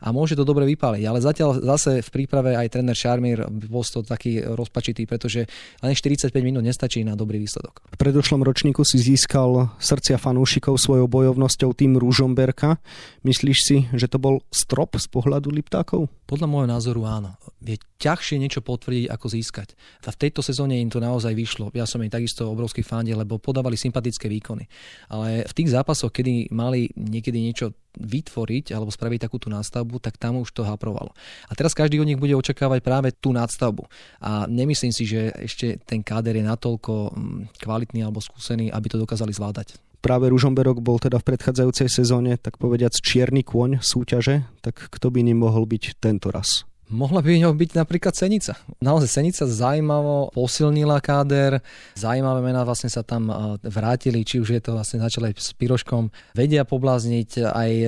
a 0.00 0.08
môže 0.14 0.38
to 0.38 0.46
dobre 0.46 0.64
vypáliť. 0.64 1.04
Ale 1.04 1.20
zatiaľ 1.20 1.60
zase 1.60 2.00
v 2.00 2.08
príprave 2.08 2.56
aj 2.56 2.72
tréner 2.72 2.96
Šarmír 2.96 3.44
bol 3.48 3.84
to 3.84 4.00
taký 4.02 4.40
rozpačitý 4.42 5.04
pretože 5.08 5.48
len 5.80 5.92
45 5.96 6.30
minút 6.44 6.62
nestačí 6.64 7.00
na 7.02 7.16
dobrý 7.16 7.40
výsledok. 7.40 7.84
V 7.92 7.96
predošlom 7.96 8.44
ročníku 8.44 8.84
si 8.84 9.00
získal 9.00 9.72
srdcia 9.80 10.20
fanúšikov 10.20 10.76
svojou 10.76 11.08
bojovnosťou 11.08 11.72
tým 11.72 11.96
Rúžomberka. 11.96 12.80
Myslíš 13.24 13.58
si, 13.58 13.76
že 13.96 14.06
to 14.06 14.20
bol 14.20 14.44
strop 14.52 14.96
z 15.00 15.06
pohľadu 15.08 15.48
Liptákov? 15.52 16.17
Podľa 16.28 16.44
môjho 16.44 16.68
názoru 16.68 17.08
áno. 17.08 17.40
Je 17.64 17.80
ťažšie 18.04 18.36
niečo 18.36 18.60
potvrdiť, 18.60 19.08
ako 19.08 19.26
získať. 19.32 19.72
A 20.04 20.12
v 20.12 20.20
tejto 20.20 20.44
sezóne 20.44 20.76
im 20.76 20.92
to 20.92 21.00
naozaj 21.00 21.32
vyšlo. 21.32 21.72
Ja 21.72 21.88
som 21.88 22.04
im 22.04 22.12
takisto 22.12 22.44
obrovský 22.52 22.84
fandel, 22.84 23.16
lebo 23.16 23.40
podávali 23.40 23.80
sympatické 23.80 24.28
výkony. 24.28 24.68
Ale 25.08 25.48
v 25.48 25.56
tých 25.56 25.72
zápasoch, 25.72 26.12
kedy 26.12 26.52
mali 26.52 26.92
niekedy 26.92 27.40
niečo 27.40 27.72
vytvoriť 27.96 28.76
alebo 28.76 28.92
spraviť 28.92 29.24
takúto 29.24 29.48
nástavbu, 29.48 30.04
tak 30.04 30.20
tam 30.20 30.44
už 30.44 30.52
to 30.52 30.68
haprovalo. 30.68 31.16
A 31.48 31.56
teraz 31.56 31.72
každý 31.72 31.96
od 31.96 32.04
nich 32.04 32.20
bude 32.20 32.36
očakávať 32.36 32.84
práve 32.84 33.08
tú 33.16 33.32
nástavbu. 33.32 33.88
A 34.20 34.44
nemyslím 34.44 34.92
si, 34.92 35.08
že 35.08 35.32
ešte 35.32 35.80
ten 35.88 36.04
káder 36.04 36.36
je 36.36 36.44
natoľko 36.44 37.16
mm, 37.16 37.56
kvalitný 37.56 38.04
alebo 38.04 38.20
skúsený, 38.20 38.68
aby 38.68 38.86
to 38.92 39.00
dokázali 39.00 39.32
zvládať 39.32 39.87
práve 39.98 40.30
Ružomberok 40.30 40.80
bol 40.80 41.02
teda 41.02 41.18
v 41.18 41.34
predchádzajúcej 41.34 41.88
sezóne, 41.90 42.38
tak 42.38 42.56
povediac, 42.56 42.94
čierny 42.94 43.42
kôň 43.42 43.82
súťaže, 43.82 44.46
tak 44.62 44.78
kto 44.88 45.10
by 45.10 45.20
ním 45.26 45.42
mohol 45.42 45.66
byť 45.66 45.98
tento 45.98 46.30
raz? 46.30 46.68
Mohla 46.88 47.20
by 47.20 47.44
ňou 47.44 47.52
byť 47.52 47.76
napríklad 47.76 48.16
Senica. 48.16 48.56
Naozaj 48.80 49.20
Senica 49.20 49.44
zaujímavo 49.44 50.32
posilnila 50.32 51.04
káder, 51.04 51.60
zaujímavé 51.92 52.40
mená 52.40 52.64
vlastne 52.64 52.88
sa 52.88 53.04
tam 53.04 53.28
e, 53.28 53.60
vrátili, 53.60 54.24
či 54.24 54.40
už 54.40 54.56
je 54.56 54.60
to 54.64 54.72
vlastne 54.72 54.96
začalo 54.96 55.28
aj 55.28 55.36
s 55.36 55.52
Piroškom. 55.52 56.08
Vedia 56.32 56.64
poblázniť 56.64 57.44
aj 57.44 57.70
e, 57.76 57.86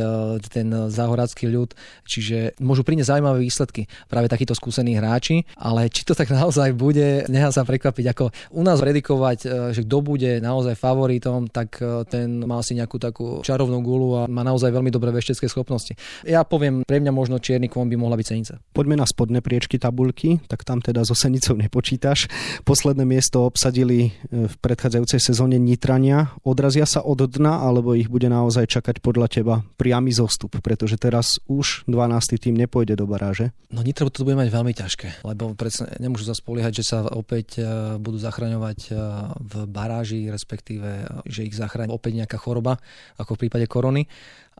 ten 0.53 0.69
záhorácky 0.93 1.49
ľud, 1.49 1.73
čiže 2.05 2.61
môžu 2.61 2.85
priniesť 2.85 3.17
zaujímavé 3.17 3.41
výsledky 3.41 3.89
práve 4.05 4.29
takíto 4.29 4.53
skúsení 4.53 4.93
hráči, 5.01 5.49
ale 5.57 5.89
či 5.89 6.05
to 6.05 6.13
tak 6.13 6.29
naozaj 6.37 6.77
bude, 6.77 7.25
nechá 7.33 7.49
sa 7.57 7.65
prekvapiť. 7.65 8.05
Ako 8.13 8.29
u 8.53 8.61
nás 8.61 8.85
predikovať, 8.85 9.39
e, 9.49 9.73
že 9.73 9.81
kto 9.89 9.97
bude 10.05 10.45
naozaj 10.45 10.77
favoritom, 10.77 11.49
tak 11.49 11.81
ten 12.13 12.45
má 12.45 12.61
asi 12.61 12.77
nejakú 12.77 13.01
takú 13.01 13.41
čarovnú 13.41 13.81
gulu 13.81 14.09
a 14.21 14.23
má 14.29 14.45
naozaj 14.45 14.69
veľmi 14.69 14.93
dobré 14.93 15.09
veštecké 15.09 15.49
schopnosti. 15.49 15.97
Ja 16.29 16.45
poviem, 16.45 16.85
pre 16.85 17.01
mňa 17.01 17.17
možno 17.17 17.41
čierny 17.41 17.73
kôň 17.73 17.89
by 17.89 17.97
mohla 17.97 18.21
byť 18.21 18.29
Senica. 18.29 18.61
Poďme 18.77 18.90
poďme 18.91 19.07
na 19.07 19.07
spodné 19.07 19.39
priečky 19.39 19.79
tabulky, 19.79 20.43
tak 20.51 20.67
tam 20.67 20.83
teda 20.83 21.07
so 21.07 21.15
Senicou 21.15 21.55
nepočítaš. 21.55 22.27
Posledné 22.67 23.07
miesto 23.07 23.47
obsadili 23.47 24.11
e, 24.27 24.51
v 24.51 24.55
predchádzajúcej 24.59 25.23
sezóne 25.23 25.63
Nitrania. 25.63 26.35
Odrazia 26.43 26.91
sa 26.91 27.07
od 27.07 27.23
dna, 27.23 27.63
alebo 27.63 27.95
ich 27.95 28.11
bude 28.11 28.27
naozaj 28.27 28.67
čakať 28.67 28.99
podľa 28.99 29.31
teba 29.31 29.55
priamy 29.79 30.11
zostup, 30.11 30.59
pretože 30.59 30.99
teraz 30.99 31.39
už 31.47 31.87
12. 31.87 32.43
tým 32.43 32.59
nepôjde 32.59 32.99
do 32.99 33.07
baráže? 33.07 33.55
No 33.71 33.87
Nitro 33.87 34.11
to 34.11 34.27
bude 34.27 34.35
mať 34.35 34.51
veľmi 34.51 34.75
ťažké, 34.75 35.23
lebo 35.23 35.55
predsa 35.55 35.87
nemôžu 36.03 36.27
sa 36.27 36.35
spoliehať, 36.35 36.83
že 36.83 36.91
sa 36.91 37.07
opäť 37.15 37.63
e, 37.63 37.95
budú 37.95 38.19
zachraňovať 38.19 38.91
e, 38.91 38.93
v 39.39 39.55
baráži, 39.71 40.27
respektíve, 40.35 41.07
že 41.31 41.47
ich 41.47 41.55
zachráni 41.55 41.95
opäť 41.95 42.27
nejaká 42.27 42.43
choroba, 42.43 42.75
ako 43.23 43.39
v 43.39 43.47
prípade 43.47 43.71
korony 43.71 44.11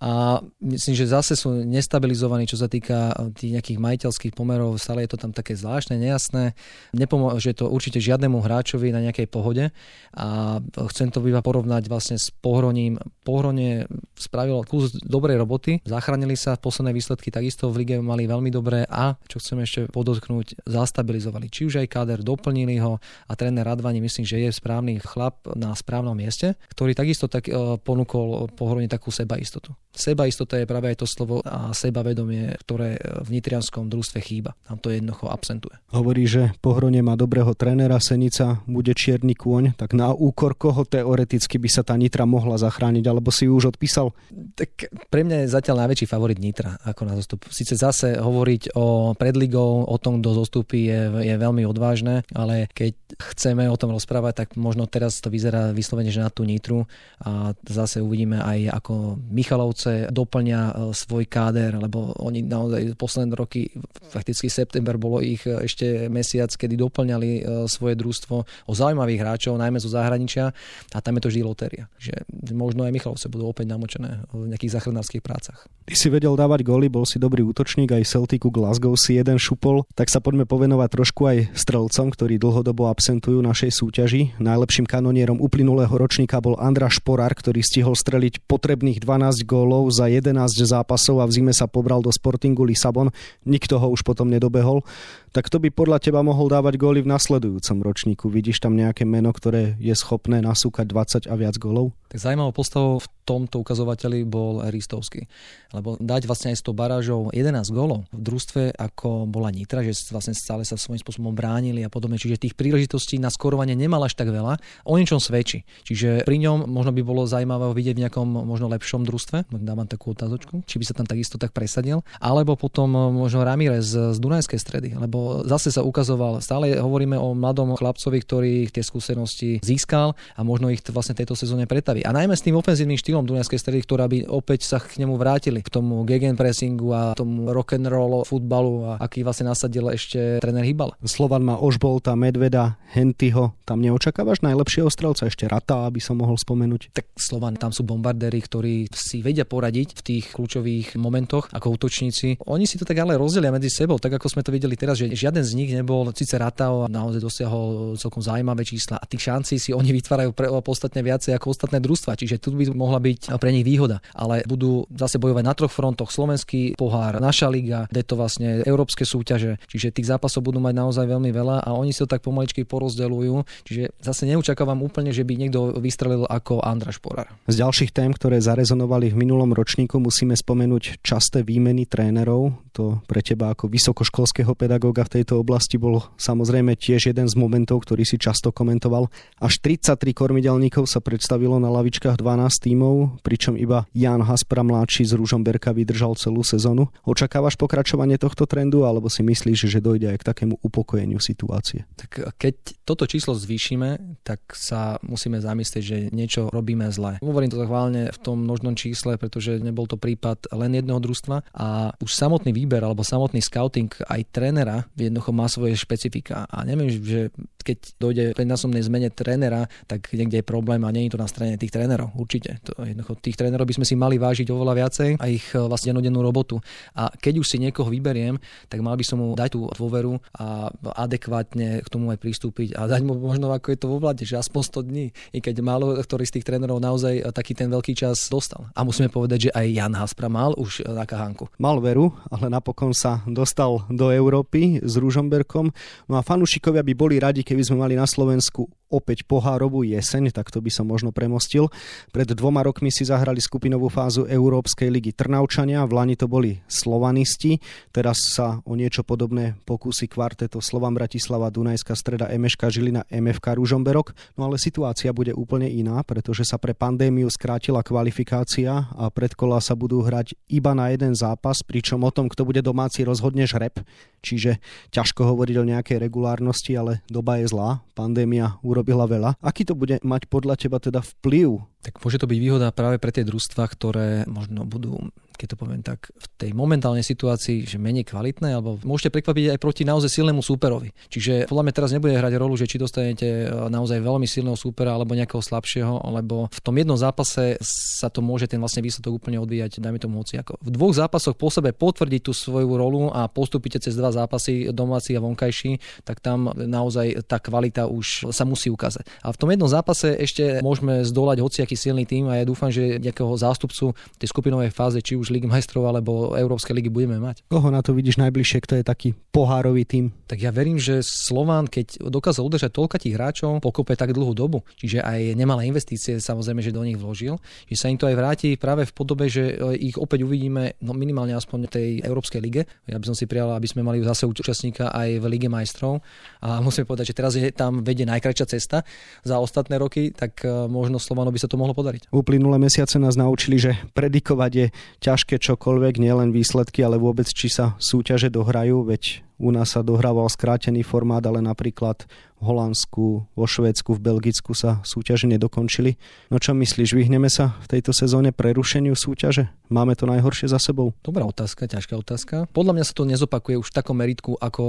a 0.01 0.41
myslím, 0.65 0.97
že 0.97 1.13
zase 1.13 1.37
sú 1.37 1.61
nestabilizovaní, 1.61 2.49
čo 2.49 2.57
sa 2.57 2.73
týka 2.73 3.13
tých 3.37 3.53
nejakých 3.53 3.79
majiteľských 3.85 4.20
pomerov, 4.29 4.77
stále 4.77 5.09
je 5.09 5.17
to 5.17 5.19
tam 5.25 5.33
také 5.33 5.57
zvláštne, 5.57 5.97
nejasné, 5.97 6.53
nepomôže 6.93 7.57
to 7.57 7.73
určite 7.73 7.97
žiadnemu 7.97 8.45
hráčovi 8.45 8.93
na 8.93 9.01
nejakej 9.09 9.25
pohode 9.33 9.73
a 10.13 10.61
chcem 10.93 11.09
to 11.09 11.25
iba 11.25 11.41
porovnať 11.41 11.89
vlastne 11.89 12.21
s 12.21 12.29
pohroním. 12.29 13.01
Pohronie 13.25 13.89
spravilo 14.21 14.61
kus 14.69 14.93
dobrej 15.01 15.41
roboty, 15.41 15.81
zachránili 15.89 16.37
sa, 16.37 16.61
posledné 16.61 16.93
výsledky 16.93 17.33
takisto 17.33 17.73
v 17.73 17.89
lige 17.89 17.97
mali 18.05 18.29
veľmi 18.29 18.53
dobré 18.53 18.85
a 18.85 19.17
čo 19.25 19.41
chcem 19.41 19.65
ešte 19.65 19.81
podotknúť, 19.89 20.67
zastabilizovali. 20.67 21.47
Či 21.49 21.71
už 21.71 21.75
aj 21.81 21.89
káder, 21.89 22.19
doplnili 22.21 22.83
ho 22.83 22.99
a 23.01 23.33
tréner 23.39 23.63
Radvani 23.63 24.03
myslím, 24.03 24.27
že 24.27 24.43
je 24.43 24.51
správny 24.51 24.99
chlap 24.99 25.47
na 25.55 25.71
správnom 25.79 26.19
mieste, 26.19 26.59
ktorý 26.75 26.93
takisto 26.99 27.31
tak 27.31 27.47
e, 27.47 27.55
ponúkol 27.79 28.51
pohronie 28.59 28.91
takú 28.91 29.15
sebaistotu. 29.15 29.71
Sebaistota 29.95 30.59
je 30.59 30.67
práve 30.67 30.91
aj 30.91 30.99
to 30.99 31.07
slovo 31.07 31.39
a 31.47 31.71
sebavedomie, 31.71 32.59
ktoré 32.67 32.99
v 33.23 33.29
nitrianskom 33.39 33.87
družstve 33.87 34.10
chýba. 34.19 34.57
Tam 34.65 34.81
to 34.81 34.91
jednoducho 34.91 35.29
absentuje. 35.29 35.77
Hovorí, 35.93 36.27
že 36.27 36.55
Pohronie 36.59 37.05
má 37.05 37.19
dobrého 37.19 37.53
trénera, 37.53 38.01
Senica 38.01 38.63
bude 38.67 38.95
čierny 38.97 39.37
kôň, 39.37 39.77
tak 39.77 39.93
na 39.95 40.11
úkor 40.11 40.57
koho 40.57 40.87
teoreticky 40.87 41.61
by 41.61 41.69
sa 41.69 41.83
tá 41.85 41.95
Nitra 42.01 42.25
mohla 42.25 42.57
zachrániť, 42.57 43.05
alebo 43.11 43.35
si 43.35 43.45
ju 43.47 43.59
už 43.59 43.77
odpísal? 43.77 44.15
Tak 44.57 44.89
pre 45.13 45.27
mňa 45.27 45.45
je 45.45 45.53
zatiaľ 45.53 45.87
najväčší 45.87 46.07
favorit 46.09 46.41
Nitra 46.41 46.81
ako 46.81 47.03
na 47.05 47.15
zostup. 47.21 47.45
Sice 47.53 47.77
zase 47.77 48.17
hovoriť 48.17 48.73
o 48.75 49.13
predligou, 49.13 49.85
o 49.85 49.97
tom, 50.01 50.25
kto 50.25 50.33
zostupí 50.33 50.89
je, 50.89 51.13
je 51.21 51.35
veľmi 51.37 51.69
odvážne, 51.69 52.25
ale 52.33 52.73
keď 52.73 52.97
chceme 53.37 53.69
o 53.69 53.77
tom 53.77 53.93
rozprávať, 53.93 54.47
tak 54.47 54.49
možno 54.57 54.89
teraz 54.89 55.21
to 55.21 55.29
vyzerá 55.29 55.77
vyslovene, 55.77 56.09
že 56.09 56.25
na 56.25 56.33
tú 56.33 56.49
Nitru 56.49 56.89
a 57.21 57.53
zase 57.69 58.01
uvidíme 58.01 58.41
aj 58.41 58.81
ako 58.81 59.21
Michalovci 59.29 59.91
Košce 59.91 60.13
doplňa 60.13 60.61
e, 60.61 60.73
svoj 60.93 61.25
káder, 61.27 61.81
lebo 61.81 62.13
oni 62.21 62.45
naozaj 62.45 62.95
posledné 62.95 63.35
roky, 63.35 63.73
fakticky 64.09 64.49
september 64.49 64.97
bolo 64.97 65.21
ich 65.21 65.45
e, 65.45 65.67
ešte 65.67 66.09
mesiac, 66.09 66.49
kedy 66.55 66.79
doplňali 66.81 67.31
e, 67.31 67.43
svoje 67.69 67.95
družstvo 67.99 68.37
o 68.45 68.73
zaujímavých 68.73 69.21
hráčov, 69.21 69.61
najmä 69.61 69.77
zo 69.83 69.93
zahraničia 69.93 70.55
a 70.95 70.99
tam 71.03 71.19
je 71.19 71.23
to 71.27 71.31
vždy 71.35 71.43
lotéria. 71.43 71.85
Že 71.99 72.25
možno 72.55 72.87
aj 72.87 72.93
Michalovce 72.95 73.27
budú 73.27 73.51
opäť 73.51 73.67
namočené 73.67 74.25
v 74.31 74.49
nejakých 74.55 74.79
záchranárskych 74.79 75.25
prácach. 75.25 75.67
Ty 75.91 75.95
si 75.99 76.07
vedel 76.07 76.39
dávať 76.39 76.63
góly, 76.63 76.87
bol 76.87 77.03
si 77.03 77.19
dobrý 77.19 77.43
útočník, 77.43 77.91
aj 77.91 78.07
Celticu 78.07 78.55
Glasgow 78.55 78.95
si 78.95 79.19
jeden 79.19 79.43
šupol, 79.43 79.83
tak 79.99 80.07
sa 80.07 80.23
poďme 80.23 80.47
povenovať 80.47 80.89
trošku 80.95 81.27
aj 81.27 81.39
strelcom, 81.59 82.15
ktorí 82.15 82.39
dlhodobo 82.39 82.87
absentujú 82.87 83.43
našej 83.43 83.75
súťaži. 83.75 84.39
Najlepším 84.39 84.87
kanonierom 84.87 85.43
uplynulého 85.43 85.91
ročníka 85.91 86.39
bol 86.39 86.55
Andra 86.63 86.87
Šporár, 86.87 87.35
ktorý 87.35 87.65
stihol 87.67 87.99
streliť 87.99 88.47
potrebných 88.47 89.03
12 89.03 89.43
gólov 89.43 89.91
za 89.91 90.07
11 90.07 90.37
zápasov 90.47 91.19
a 91.19 91.27
v 91.27 91.35
zime 91.35 91.53
sa 91.57 91.67
pobral 91.67 92.05
do 92.07 92.15
Sportingu 92.15 92.63
Lisabon. 92.63 93.11
Nikto 93.43 93.80
ho 93.81 93.89
už 93.91 94.05
potom 94.05 94.29
nedobehol. 94.29 94.85
Tak 95.31 95.49
to 95.49 95.63
by 95.63 95.71
podľa 95.71 96.03
teba 96.03 96.21
mohol 96.27 96.51
dávať 96.51 96.75
góly 96.75 97.01
v 97.07 97.11
nasledujúcom 97.11 97.79
ročníku? 97.87 98.27
Vidíš 98.27 98.61
tam 98.61 98.75
nejaké 98.75 99.07
meno, 99.07 99.31
ktoré 99.31 99.79
je 99.79 99.95
schopné 99.95 100.43
nasúkať 100.43 100.85
20 100.91 101.31
a 101.31 101.35
viac 101.39 101.55
gólov? 101.57 101.95
Tak 102.11 102.19
zaujímavou 102.19 102.51
postavou 102.51 102.99
v 102.99 103.07
tomto 103.23 103.63
ukazovateli 103.63 104.27
bol 104.27 104.67
Ristovský. 104.67 105.31
Lebo 105.71 105.95
dať 106.03 106.27
vlastne 106.27 106.51
aj 106.51 106.59
s 106.59 106.67
tou 106.67 106.75
barážou 106.75 107.31
11 107.31 107.63
gólov 107.71 108.11
v 108.11 108.21
družstve, 108.27 108.75
ako 108.75 109.31
bola 109.31 109.55
Nitra, 109.55 109.87
že 109.87 109.95
vlastne 110.11 110.35
stále 110.35 110.67
sa 110.67 110.75
svojím 110.75 110.99
spôsobom 110.99 111.31
bránili 111.31 111.87
a 111.87 111.93
podobne. 111.93 112.19
Čiže 112.19 112.51
tých 112.51 112.59
príležitostí 112.59 113.23
na 113.23 113.31
skorovanie 113.31 113.79
nemal 113.79 114.03
až 114.03 114.19
tak 114.19 114.35
veľa. 114.35 114.59
O 114.83 114.99
niečom 114.99 115.23
svedčí. 115.23 115.63
Čiže 115.87 116.27
pri 116.27 116.43
ňom 116.43 116.67
možno 116.67 116.91
by 116.91 117.03
bolo 117.07 117.23
zaujímavé 117.31 117.71
vidieť 117.71 117.95
v 117.95 118.03
nejakom 118.11 118.27
možno 118.27 118.67
lepšom 118.67 119.07
družstve. 119.07 119.47
Dávam 119.63 119.87
takú 119.87 120.11
otázočku, 120.11 120.67
či 120.67 120.83
by 120.83 120.85
sa 120.91 120.99
tam 120.99 121.07
takisto 121.07 121.39
tak 121.39 121.55
presadil. 121.55 122.03
Alebo 122.19 122.59
potom 122.59 122.91
možno 123.15 123.47
Ramirez 123.71 123.95
z 123.95 124.19
Dunajskej 124.19 124.59
stredy, 124.59 124.89
lebo 124.99 125.47
zase 125.47 125.71
sa 125.71 125.87
ukazoval, 125.87 126.43
stále 126.43 126.75
hovoríme 126.75 127.15
o 127.15 127.39
mladom 127.39 127.79
chlapcovi, 127.79 128.19
ktorý 128.19 128.55
tie 128.67 128.83
skúsenosti 128.83 129.63
získal 129.63 130.19
a 130.35 130.41
možno 130.43 130.75
ich 130.75 130.83
vlastne 130.91 131.15
tejto 131.15 131.39
sezóne 131.39 131.71
pretaví. 131.71 132.03
A 132.03 132.11
najmä 132.11 132.35
s 132.35 132.43
tým 132.43 132.59
ofenzívnym 132.59 132.99
štýlom 132.99 133.23
Dunajskej 133.23 133.63
stredy, 133.63 133.87
ktorá 133.87 134.11
by 134.11 134.27
opäť 134.27 134.67
sa 134.67 134.83
k 134.83 134.99
nemu 134.99 135.15
vrátili, 135.15 135.63
k 135.63 135.71
tomu 135.71 136.03
gegenpressingu 136.03 136.89
a 136.91 137.03
tomu 137.15 137.55
rock 137.55 137.79
and 137.79 137.87
roll 137.87 138.27
futbalu 138.27 138.91
a 138.91 138.93
aký 138.99 139.23
vlastne 139.23 139.47
nasadil 139.47 139.87
ešte 139.95 140.43
tréner 140.43 140.67
Hybal. 140.67 140.99
Slovan 141.07 141.47
má 141.47 141.55
Ožbolta, 141.55 142.19
Medveda, 142.19 142.75
Hentyho. 142.91 143.55
Tam 143.63 143.79
neočakávaš 143.79 144.43
najlepšieho 144.43 144.91
strelca 144.91 145.31
ešte 145.31 145.47
Rata, 145.47 145.87
aby 145.87 146.03
som 146.03 146.19
mohol 146.19 146.35
spomenúť? 146.35 146.91
Tak 146.91 147.07
Slovan, 147.15 147.55
tam 147.55 147.71
sú 147.71 147.87
bombardéri, 147.87 148.43
ktorí 148.43 148.91
si 148.91 149.23
vedia 149.23 149.47
poradiť 149.47 149.95
v 149.95 150.03
tých 150.03 150.25
kľúčových 150.35 150.99
momentoch 150.99 151.47
ako 151.55 151.79
útočníci. 151.79 152.43
Oni 152.51 152.67
si 152.67 152.75
to 152.75 152.89
tak 152.89 152.99
ale 152.99 153.15
rozdelia 153.21 153.53
medzi 153.61 153.69
sebou, 153.69 154.01
tak 154.01 154.17
ako 154.17 154.33
sme 154.33 154.41
to 154.41 154.49
videli 154.49 154.73
teraz, 154.73 154.97
že 154.97 155.13
žiaden 155.13 155.45
z 155.45 155.53
nich 155.53 155.69
nebol 155.77 156.09
síce 156.17 156.41
Ratao 156.41 156.89
a 156.89 156.91
naozaj 156.91 157.21
dosiahol 157.21 158.01
celkom 158.01 158.25
zaujímavé 158.25 158.65
čísla 158.65 158.97
a 158.97 159.05
tých 159.05 159.29
šancí 159.29 159.61
si 159.61 159.77
oni 159.77 159.93
vytvárajú 159.93 160.33
pre, 160.33 160.49
podstatne 160.65 161.05
viacej 161.05 161.37
ako 161.37 161.53
ostatné 161.53 161.77
družstva, 161.85 162.17
čiže 162.17 162.41
tu 162.41 162.57
by 162.57 162.73
mohla 162.73 162.97
byť 162.97 163.37
pre 163.37 163.53
nich 163.53 163.69
výhoda. 163.69 164.01
Ale 164.17 164.41
budú 164.49 164.89
zase 164.89 165.21
bojovať 165.21 165.45
na 165.45 165.53
troch 165.53 165.69
frontoch, 165.69 166.09
slovenský 166.09 166.81
pohár, 166.81 167.21
naša 167.21 167.53
liga, 167.53 167.85
kde 167.93 168.01
to 168.01 168.17
vlastne 168.17 168.65
európske 168.65 169.05
súťaže, 169.05 169.61
čiže 169.69 169.93
tých 169.93 170.09
zápasov 170.09 170.41
budú 170.41 170.65
mať 170.65 170.73
naozaj 170.81 171.05
veľmi 171.05 171.29
veľa 171.29 171.61
a 171.61 171.77
oni 171.77 171.93
si 171.93 172.01
to 172.01 172.09
tak 172.09 172.25
pomaličky 172.25 172.65
porozdeľujú, 172.65 173.45
čiže 173.69 173.93
zase 174.01 174.25
neučakávam 174.25 174.81
úplne, 174.81 175.13
že 175.13 175.27
by 175.29 175.37
niekto 175.37 175.77
vystrelil 175.77 176.25
ako 176.25 176.65
Andra 176.65 176.95
Šporar. 176.95 177.29
Z 177.45 177.61
ďalších 177.61 177.93
tém, 177.93 178.09
ktoré 178.15 178.41
zarezonovali 178.41 179.13
v 179.13 179.21
minulom 179.21 179.53
ročníku, 179.53 180.01
musíme 180.01 180.33
spomenúť 180.33 181.05
časté 181.05 181.45
výmeny 181.45 181.85
trénerov. 181.85 182.55
To 182.79 183.03
pre 183.11 183.19
teba 183.19 183.50
ako 183.51 183.67
vysokoškolského 183.67 184.55
pedagóga 184.55 185.03
v 185.05 185.21
tejto 185.21 185.43
oblasti 185.43 185.77
bol 185.77 186.01
samozrejme 186.17 186.79
tiež 186.79 187.11
jeden 187.11 187.27
z 187.27 187.35
momentov, 187.35 187.83
ktorý 187.83 188.07
si 188.07 188.17
často 188.17 188.55
komentoval. 188.55 189.11
Až 189.43 189.59
33 189.59 190.15
kormidelníkov 190.15 190.87
sa 190.87 191.03
predstavilo 191.03 191.59
na 191.59 191.69
lavičkách 191.69 192.17
12 192.17 192.67
tímov, 192.71 193.21
pričom 193.27 193.59
iba 193.59 193.85
Jan 193.91 194.23
Haspra 194.23 194.63
mladší 194.63 195.11
z 195.11 195.19
Ružomberka 195.19 195.75
vydržal 195.75 196.15
celú 196.15 196.47
sezónu. 196.47 196.89
Očakávaš 197.03 197.59
pokračovanie 197.59 198.17
tohto 198.17 198.47
trendu 198.47 198.87
alebo 198.87 199.11
si 199.11 199.27
myslíš, 199.27 199.67
že 199.67 199.83
dojde 199.83 200.15
aj 200.15 200.19
k 200.23 200.29
takému 200.31 200.55
upokojeniu 200.63 201.19
situácie? 201.19 201.85
Tak 201.99 202.39
keď 202.39 202.55
toto 202.87 203.05
číslo 203.11 203.35
zvýšime, 203.35 204.23
tak 204.23 204.41
sa 204.55 205.03
musíme 205.03 205.43
zamyslieť, 205.43 205.83
že 205.83 205.99
niečo 206.15 206.53
robíme 206.55 206.87
zle. 206.95 207.19
Hovorím 207.25 207.51
to 207.51 207.59
zachválne 207.59 208.13
v 208.15 208.19
tom 208.23 208.47
množnom 208.47 208.79
čísle, 208.79 209.19
pretože 209.19 209.59
nebol 209.59 209.89
to 209.91 209.99
prípad 209.99 210.53
len 210.55 210.77
jedného 210.77 211.01
družstva 211.01 211.43
a 211.51 211.97
už 211.99 212.11
samotný 212.13 212.55
výber 212.55 212.85
alebo 212.85 213.03
samotný 213.03 213.40
scouting 213.41 213.91
aj 214.07 214.21
trénera 214.31 214.87
jednoducho 214.95 215.31
má 215.33 215.47
svoje 215.49 215.75
špecifika. 215.77 216.47
A 216.47 216.63
neviem, 216.63 216.93
že 216.93 217.33
keď 217.61 217.79
dojde 218.01 218.25
k 218.33 218.49
násobnej 218.49 218.81
zmene 218.81 219.13
trénera, 219.13 219.69
tak 219.85 220.09
niekde 220.17 220.41
je 220.41 220.47
problém 220.47 220.81
a 220.81 220.91
nie 220.93 221.07
je 221.07 221.17
to 221.17 221.21
na 221.21 221.29
strane 221.29 221.55
tých 221.61 221.73
trénerov. 221.73 222.13
Určite. 222.17 222.59
To 222.65 222.83
jednoducho, 222.83 223.21
tých 223.21 223.37
trénerov 223.37 223.69
by 223.69 223.77
sme 223.81 223.87
si 223.87 223.95
mali 223.95 224.17
vážiť 224.17 224.49
oveľa 224.49 224.75
viacej 224.81 225.11
a 225.21 225.25
ich 225.29 225.45
e, 225.53 225.61
vlastne 225.61 225.93
denodennú 225.93 226.25
robotu. 226.25 226.57
A 226.97 227.13
keď 227.13 227.45
už 227.45 227.47
si 227.47 227.57
niekoho 227.61 227.93
vyberiem, 227.93 228.41
tak 228.73 228.81
mal 228.81 228.97
by 228.97 229.05
som 229.05 229.21
mu 229.21 229.37
dať 229.37 229.53
tú 229.53 229.69
dôveru 229.77 230.17
a 230.41 230.73
adekvátne 231.05 231.85
k 231.85 231.89
tomu 231.93 232.09
aj 232.11 232.19
pristúpiť 232.19 232.75
a 232.77 232.89
dať 232.89 233.05
mu 233.05 233.17
možno 233.17 233.53
ako 233.53 233.77
je 233.77 233.79
to 233.79 233.87
vo 233.89 233.99
vlade, 234.01 234.25
že 234.25 234.41
aspoň 234.41 234.63
100 234.81 234.89
dní, 234.89 235.07
i 235.37 235.39
keď 235.45 235.61
málo 235.61 235.93
ktorý 236.01 236.25
z 236.25 236.41
tých 236.41 236.47
trénerov 236.49 236.81
naozaj 236.81 237.29
taký 237.37 237.53
ten 237.53 237.69
veľký 237.69 237.93
čas 237.93 238.31
dostal. 238.33 238.73
A 238.73 238.83
musíme 238.83 239.13
povedať, 239.13 239.51
že 239.51 239.51
aj 239.53 239.67
Jan 239.69 239.95
Haspra 239.95 240.33
mal 240.33 240.57
už 240.57 240.87
na 240.89 241.05
kahánku. 241.05 241.51
Mal 241.61 241.77
veru, 241.83 242.15
ale 242.33 242.49
napokon 242.49 242.97
sa 242.97 243.21
dostal 243.37 243.87
do 243.93 244.11
Európy 244.11 244.81
s 244.83 244.99
Ružomberkom. 244.99 245.71
No 246.09 246.15
a 246.19 246.23
fanúšikovia 246.25 246.83
by 246.83 246.93
boli 246.97 247.17
radi, 247.21 247.47
keby 247.47 247.63
sme 247.63 247.83
mali 247.85 247.95
na 247.95 248.09
Slovensku 248.09 248.80
opäť 248.91 249.25
pohárovú 249.25 249.87
jeseň, 249.87 250.35
tak 250.35 250.51
to 250.51 250.59
by 250.59 250.69
som 250.69 250.91
možno 250.91 251.15
premostil. 251.15 251.71
Pred 252.11 252.35
dvoma 252.35 252.67
rokmi 252.67 252.91
si 252.91 253.07
zahrali 253.07 253.39
skupinovú 253.39 253.87
fázu 253.87 254.27
Európskej 254.27 254.91
ligy 254.91 255.15
Trnaučania, 255.15 255.87
v 255.87 255.95
Lani 255.95 256.19
to 256.19 256.27
boli 256.27 256.59
Slovanisti, 256.67 257.63
teraz 257.95 258.19
sa 258.35 258.59
o 258.67 258.75
niečo 258.75 259.07
podobné 259.07 259.55
pokúsi 259.63 260.11
kvarteto 260.11 260.59
Slovan 260.59 260.99
Bratislava, 260.99 261.49
Dunajská 261.49 261.95
streda, 261.95 262.27
Emeška 262.29 262.67
Žilina, 262.69 263.07
MFK 263.09 263.57
Ružomberok, 263.57 264.13
no 264.35 264.51
ale 264.51 264.59
situácia 264.59 265.15
bude 265.15 265.31
úplne 265.33 265.71
iná, 265.71 266.03
pretože 266.03 266.43
sa 266.43 266.59
pre 266.59 266.75
pandémiu 266.75 267.31
skrátila 267.31 267.87
kvalifikácia 267.87 268.91
a 268.91 269.07
predkola 269.09 269.63
sa 269.63 269.79
budú 269.79 270.03
hrať 270.03 270.35
iba 270.51 270.75
na 270.75 270.91
jeden 270.91 271.15
zápas, 271.15 271.63
pričom 271.63 272.03
o 272.03 272.11
tom, 272.11 272.27
kto 272.27 272.43
bude 272.43 272.61
domáci, 272.61 273.07
rozhodne 273.07 273.47
žreb, 273.47 273.79
čiže 274.21 274.59
ťažko 274.91 275.23
hovoriť 275.31 275.57
o 275.63 275.69
nejakej 275.71 275.97
regulárnosti, 276.03 276.73
ale 276.75 277.07
doba 277.07 277.39
je 277.39 277.47
zlá, 277.47 277.81
pandémia 277.95 278.59
urobila 278.81 279.05
veľa. 279.05 279.31
Aký 279.45 279.69
to 279.69 279.77
bude 279.77 280.01
mať 280.01 280.25
podľa 280.33 280.57
teba 280.57 280.81
teda 280.81 281.05
vplyv 281.05 281.61
Tak 281.85 282.01
môže 282.01 282.17
to 282.17 282.25
byť 282.25 282.39
výhoda 282.41 282.73
práve 282.73 282.97
pre 282.97 283.13
tie 283.13 283.29
družstva, 283.29 283.69
ktoré 283.69 284.25
možno 284.25 284.65
budú 284.65 285.13
keď 285.41 285.57
to 285.57 285.61
poviem 285.65 285.81
tak, 285.81 286.13
v 286.13 286.27
tej 286.37 286.51
momentálnej 286.53 287.01
situácii, 287.01 287.65
že 287.65 287.81
menej 287.81 288.05
kvalitné, 288.05 288.53
alebo 288.53 288.77
môžete 288.85 289.09
prekvapiť 289.09 289.57
aj 289.57 289.59
proti 289.59 289.89
naozaj 289.89 290.21
silnému 290.21 290.45
súperovi. 290.45 290.93
Čiže 291.09 291.49
podľa 291.49 291.65
mňa 291.65 291.73
teraz 291.73 291.91
nebude 291.97 292.13
hrať 292.13 292.37
rolu, 292.37 292.61
že 292.61 292.69
či 292.69 292.77
dostanete 292.77 293.49
e, 293.49 293.73
naozaj 293.73 294.05
veľmi 294.05 294.29
silného 294.29 294.61
súpera 294.61 294.93
alebo 294.93 295.17
nejakého 295.17 295.41
slabšieho, 295.41 296.13
lebo 296.21 296.53
v 296.53 296.61
tom 296.61 296.77
jednom 296.77 297.01
zápase 297.01 297.57
sa 297.65 298.13
to 298.13 298.21
môže 298.21 298.53
ten 298.53 298.61
vlastne 298.61 298.85
výsledok 298.85 299.17
úplne 299.17 299.41
odvíjať, 299.41 299.81
dajme 299.81 299.97
tomu 299.97 300.21
hoci 300.21 300.37
ako. 300.37 300.61
V 300.61 300.69
dvoch 300.69 300.93
zápasoch 300.93 301.41
po 301.41 301.49
sebe 301.49 301.73
potvrdiť 301.73 302.21
tú 302.29 302.37
svoju 302.37 302.69
rolu 302.77 303.09
a 303.09 303.25
postupíte 303.33 303.81
cez 303.81 303.97
dva 303.97 304.13
zápasy, 304.13 304.69
domáci 304.77 305.17
a 305.17 305.25
vonkajší, 305.25 306.05
tak 306.05 306.21
tam 306.21 306.53
naozaj 306.53 307.25
tá 307.25 307.41
kvalita 307.41 307.89
už 307.89 308.29
sa 308.29 308.45
musí 308.45 308.69
ukázať. 308.69 309.09
A 309.25 309.33
v 309.33 309.41
tom 309.41 309.49
jednom 309.49 309.71
zápase 309.71 310.13
ešte 310.21 310.61
môžeme 310.61 311.01
zdolať 311.01 311.41
hociaký 311.41 311.79
silný 311.79 312.05
tým 312.05 312.29
a 312.29 312.37
ja 312.37 312.45
dúfam, 312.45 312.69
že 312.69 313.01
nejakého 313.01 313.33
zástupcu 313.41 313.97
tej 314.21 314.29
skupinovej 314.29 314.75
fáze, 314.75 315.01
či 315.01 315.17
už 315.17 315.30
Ligy 315.31 315.49
majstrov 315.49 315.87
alebo 315.87 316.35
Európskej 316.35 316.75
ligy 316.75 316.91
budeme 316.91 317.23
mať. 317.23 317.47
Koho 317.47 317.71
na 317.71 317.81
to 317.81 317.95
vidíš 317.95 318.19
najbližšie, 318.19 318.59
kto 318.67 318.75
je 318.81 318.85
taký 318.85 319.09
pohárový 319.31 319.87
tým? 319.87 320.11
Tak 320.27 320.39
ja 320.43 320.51
verím, 320.51 320.77
že 320.77 321.01
Slován, 321.07 321.71
keď 321.71 322.03
dokázal 322.11 322.43
udržať 322.47 322.71
toľka 322.75 322.99
tých 322.99 323.15
hráčov 323.15 323.63
pokope 323.63 323.95
tak 323.95 324.13
dlhú 324.13 324.35
dobu, 324.35 324.67
čiže 324.77 325.03
aj 325.03 325.39
nemalé 325.39 325.71
investície 325.71 326.19
samozrejme, 326.19 326.61
že 326.61 326.75
do 326.75 326.83
nich 326.83 326.99
vložil, 326.99 327.39
že 327.71 327.77
sa 327.79 327.87
im 327.89 327.99
to 327.99 328.11
aj 328.11 328.17
vráti 328.19 328.59
práve 328.59 328.85
v 328.85 328.93
podobe, 328.93 329.31
že 329.31 329.57
ich 329.79 329.97
opäť 329.97 330.27
uvidíme 330.27 330.75
no 330.83 330.93
minimálne 330.93 331.33
aspoň 331.39 331.59
v 331.67 331.73
tej 331.73 331.89
Európskej 332.03 332.41
lige. 332.43 332.63
Ja 332.91 332.99
by 332.99 333.07
som 333.07 333.17
si 333.17 333.31
prijal, 333.31 333.55
aby 333.55 333.69
sme 333.71 333.87
mali 333.87 334.03
zase 334.03 334.27
účastníka 334.27 334.91
aj 334.91 335.23
v 335.23 335.25
Lige 335.31 335.49
majstrov. 335.49 336.03
A 336.43 336.59
musím 336.65 336.89
povedať, 336.89 337.13
že 337.13 337.17
teraz 337.17 337.33
je 337.37 337.53
tam 337.53 337.85
vedie 337.85 338.09
najkračšia 338.09 338.47
cesta 338.51 338.83
za 339.23 339.37
ostatné 339.39 339.77
roky, 339.77 340.11
tak 340.11 340.43
e, 340.43 340.49
možno 340.67 340.99
Slovano 340.99 341.31
by 341.31 341.39
sa 341.39 341.49
to 341.49 341.61
mohlo 341.61 341.77
podariť. 341.77 342.11
Uplynulé 342.11 342.57
mesiace 342.59 342.97
nás 342.99 343.15
naučili, 343.15 343.61
že 343.61 343.77
predikovať 343.93 344.51
je 344.53 344.67
ťažké 345.11 345.43
čokoľvek, 345.43 345.99
nielen 345.99 346.31
výsledky, 346.31 346.87
ale 346.87 346.95
vôbec 346.95 347.27
či 347.27 347.51
sa 347.51 347.75
súťaže 347.83 348.31
dohrajú, 348.31 348.87
veď 348.87 349.27
u 349.43 349.51
nás 349.51 349.75
sa 349.75 349.83
dohrával 349.83 350.31
skrátený 350.31 350.87
formát, 350.87 351.25
ale 351.27 351.43
napríklad 351.43 352.07
Holandsku, 352.41 353.29
vo 353.37 353.47
Švédsku, 353.47 353.95
v 353.97 354.01
Belgicku 354.01 354.57
sa 354.57 354.81
súťaže 354.81 355.29
nedokončili. 355.29 356.01
No 356.33 356.41
čo 356.41 356.57
myslíš, 356.57 356.97
vyhneme 356.97 357.29
sa 357.29 357.61
v 357.61 357.77
tejto 357.77 357.93
sezóne 357.93 358.33
prerušeniu 358.33 358.97
súťaže? 358.97 359.53
Máme 359.71 359.95
to 359.95 360.09
najhoršie 360.09 360.51
za 360.51 360.59
sebou? 360.59 360.97
Dobrá 361.05 361.23
otázka, 361.23 361.71
ťažká 361.71 361.95
otázka. 361.95 362.51
Podľa 362.51 362.75
mňa 362.75 362.85
sa 362.89 362.95
to 362.97 363.07
nezopakuje 363.07 363.55
už 363.61 363.71
v 363.71 363.77
takom 363.77 363.95
meritku, 363.95 364.35
ako 364.35 364.65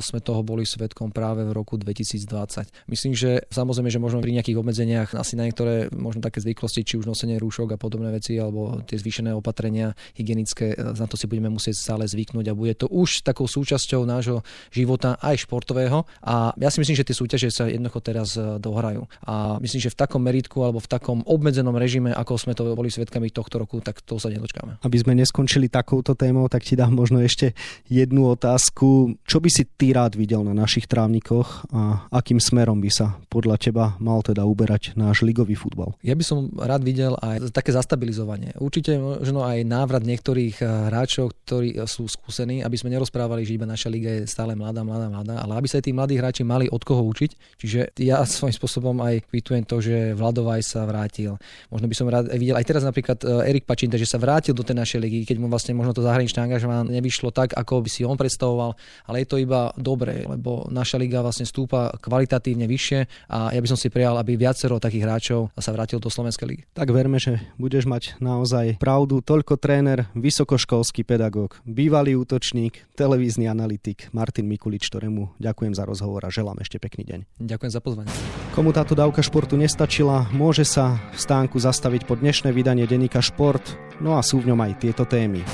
sme 0.00 0.24
toho 0.24 0.40
boli 0.40 0.64
svetkom 0.64 1.12
práve 1.12 1.44
v 1.44 1.52
roku 1.52 1.76
2020. 1.76 2.88
Myslím, 2.88 3.12
že 3.12 3.44
samozrejme, 3.52 3.92
že 3.92 4.00
možno 4.00 4.24
pri 4.24 4.32
nejakých 4.38 4.56
obmedzeniach 4.56 5.12
asi 5.18 5.36
na 5.36 5.44
niektoré 5.44 5.92
možno 5.92 6.24
také 6.24 6.40
zvyklosti, 6.40 6.86
či 6.86 6.96
už 6.96 7.04
nosenie 7.04 7.36
rúšok 7.36 7.76
a 7.76 7.78
podobné 7.82 8.08
veci, 8.14 8.40
alebo 8.40 8.80
tie 8.86 8.96
zvýšené 8.96 9.36
opatrenia 9.36 9.92
hygienické, 10.16 10.78
na 10.80 11.04
to 11.04 11.18
si 11.20 11.28
budeme 11.28 11.52
musieť 11.52 11.76
stále 11.76 12.08
zvyknúť 12.08 12.46
a 12.48 12.56
bude 12.56 12.72
to 12.72 12.88
už 12.88 13.26
takou 13.26 13.44
súčasťou 13.44 14.06
nášho 14.08 14.40
života 14.72 15.20
aj 15.20 15.44
športového. 15.44 16.08
A 16.24 16.56
ja 16.56 16.70
si 16.72 16.80
myslím, 16.80 16.96
že 16.96 17.07
tie 17.08 17.16
súťaže 17.16 17.48
sa 17.48 17.64
jednoducho 17.64 18.04
teraz 18.04 18.36
e, 18.36 18.60
dohrajú. 18.60 19.08
A 19.24 19.56
myslím, 19.64 19.80
že 19.80 19.94
v 19.96 19.96
takom 19.96 20.20
meritku 20.20 20.60
alebo 20.60 20.76
v 20.76 20.88
takom 20.92 21.24
obmedzenom 21.24 21.72
režime, 21.72 22.12
ako 22.12 22.36
sme 22.36 22.52
to 22.52 22.76
boli 22.76 22.92
svetkami 22.92 23.32
tohto 23.32 23.64
roku, 23.64 23.80
tak 23.80 24.04
to 24.04 24.20
sa 24.20 24.28
nedočkáme. 24.28 24.84
Aby 24.84 24.96
sme 25.00 25.16
neskončili 25.16 25.72
takouto 25.72 26.12
témou, 26.12 26.44
tak 26.52 26.68
ti 26.68 26.76
dám 26.76 26.92
možno 26.92 27.24
ešte 27.24 27.56
jednu 27.88 28.28
otázku. 28.28 29.16
Čo 29.24 29.40
by 29.40 29.48
si 29.48 29.64
ty 29.64 29.96
rád 29.96 30.20
videl 30.20 30.44
na 30.44 30.52
našich 30.52 30.84
trávnikoch 30.84 31.72
a 31.72 32.04
akým 32.12 32.36
smerom 32.36 32.84
by 32.84 32.90
sa 32.92 33.16
podľa 33.32 33.56
teba 33.56 33.84
mal 33.96 34.20
teda 34.20 34.44
uberať 34.44 34.92
náš 34.98 35.24
ligový 35.24 35.56
futbal? 35.56 35.96
Ja 36.04 36.12
by 36.12 36.24
som 36.26 36.52
rád 36.60 36.84
videl 36.84 37.16
aj 37.24 37.48
také 37.54 37.72
zastabilizovanie. 37.72 38.52
Určite 38.60 39.00
možno 39.00 39.46
aj 39.46 39.64
návrat 39.64 40.04
niektorých 40.04 40.60
e, 40.60 40.64
hráčov, 40.92 41.32
ktorí 41.46 41.80
sú 41.88 42.04
skúsení, 42.10 42.60
aby 42.60 42.76
sme 42.76 42.92
nerozprávali, 42.92 43.46
že 43.46 43.56
iba 43.56 43.64
naša 43.64 43.88
liga 43.88 44.10
je 44.12 44.28
stále 44.28 44.52
mladá, 44.58 44.82
mladá, 44.82 45.06
mladá, 45.08 45.40
ale 45.40 45.56
aby 45.56 45.68
sa 45.70 45.78
aj 45.78 45.84
tí 45.86 45.92
mladí 45.94 46.18
hráči 46.18 46.42
mali 46.42 46.66
od 46.68 46.82
koho 46.82 46.97
učiť. 47.04 47.30
Čiže 47.58 47.80
ja 48.02 48.22
svojím 48.24 48.54
spôsobom 48.54 48.96
aj 49.02 49.26
kvitujem 49.28 49.64
to, 49.66 49.82
že 49.82 50.14
Vladovaj 50.14 50.62
sa 50.64 50.86
vrátil. 50.88 51.36
Možno 51.68 51.86
by 51.86 51.94
som 51.94 52.06
rád 52.08 52.30
videl 52.34 52.56
aj 52.56 52.66
teraz 52.66 52.82
napríklad 52.86 53.18
e, 53.22 53.50
Erik 53.50 53.68
Pačinta, 53.68 54.00
že 54.00 54.08
sa 54.08 54.16
vrátil 54.18 54.56
do 54.56 54.64
tej 54.64 54.78
našej 54.78 54.98
ligy, 55.02 55.28
keď 55.28 55.36
mu 55.42 55.46
vlastne 55.50 55.74
možno 55.76 55.92
to 55.94 56.02
zahraničné 56.02 56.38
angažovanie 56.44 56.96
nevyšlo 56.98 57.34
tak, 57.34 57.54
ako 57.54 57.84
by 57.84 57.90
si 57.90 58.02
on 58.06 58.16
predstavoval, 58.16 58.74
ale 59.06 59.16
je 59.22 59.28
to 59.28 59.36
iba 59.38 59.70
dobré, 59.76 60.24
lebo 60.24 60.66
naša 60.72 60.96
liga 60.96 61.20
vlastne 61.20 61.44
stúpa 61.44 61.94
kvalitatívne 61.98 62.64
vyššie 62.64 63.28
a 63.28 63.52
ja 63.52 63.60
by 63.60 63.68
som 63.68 63.78
si 63.78 63.92
prijal, 63.92 64.16
aby 64.16 64.38
viacero 64.38 64.80
takých 64.80 65.04
hráčov 65.04 65.40
sa 65.58 65.70
vrátil 65.74 65.98
do 65.98 66.08
Slovenskej 66.08 66.46
ligy. 66.46 66.62
Tak 66.72 66.90
verme, 66.94 67.18
že 67.20 67.42
budeš 67.60 67.84
mať 67.84 68.16
naozaj 68.22 68.78
pravdu. 68.78 69.20
Toľko 69.20 69.58
tréner, 69.58 70.08
vysokoškolský 70.14 71.02
pedagóg, 71.02 71.58
bývalý 71.66 72.16
útočník, 72.16 72.88
televízny 72.94 73.50
analytik 73.50 74.08
Martin 74.14 74.48
Mikulič, 74.48 74.88
ktorému 74.88 75.36
ďakujem 75.38 75.74
za 75.74 75.84
rozhovor 75.84 76.24
a 76.24 76.32
želám 76.32 76.58
ešte 76.62 76.80
pekný 76.88 77.04
deň. 77.04 77.20
Ďakujem 77.44 77.72
za 77.76 77.80
pozvanie. 77.84 78.10
Komu 78.56 78.72
táto 78.72 78.96
dávka 78.96 79.20
športu 79.20 79.60
nestačila, 79.60 80.24
môže 80.32 80.64
sa 80.64 80.96
v 81.12 81.20
stánku 81.20 81.60
zastaviť 81.60 82.08
po 82.08 82.16
dnešné 82.16 82.48
vydanie 82.48 82.88
denníka 82.88 83.20
Šport, 83.20 83.76
no 84.00 84.16
a 84.16 84.24
sú 84.24 84.40
v 84.40 84.48
ňom 84.50 84.60
aj 84.64 84.72
tieto 84.80 85.04
témy. 85.04 85.44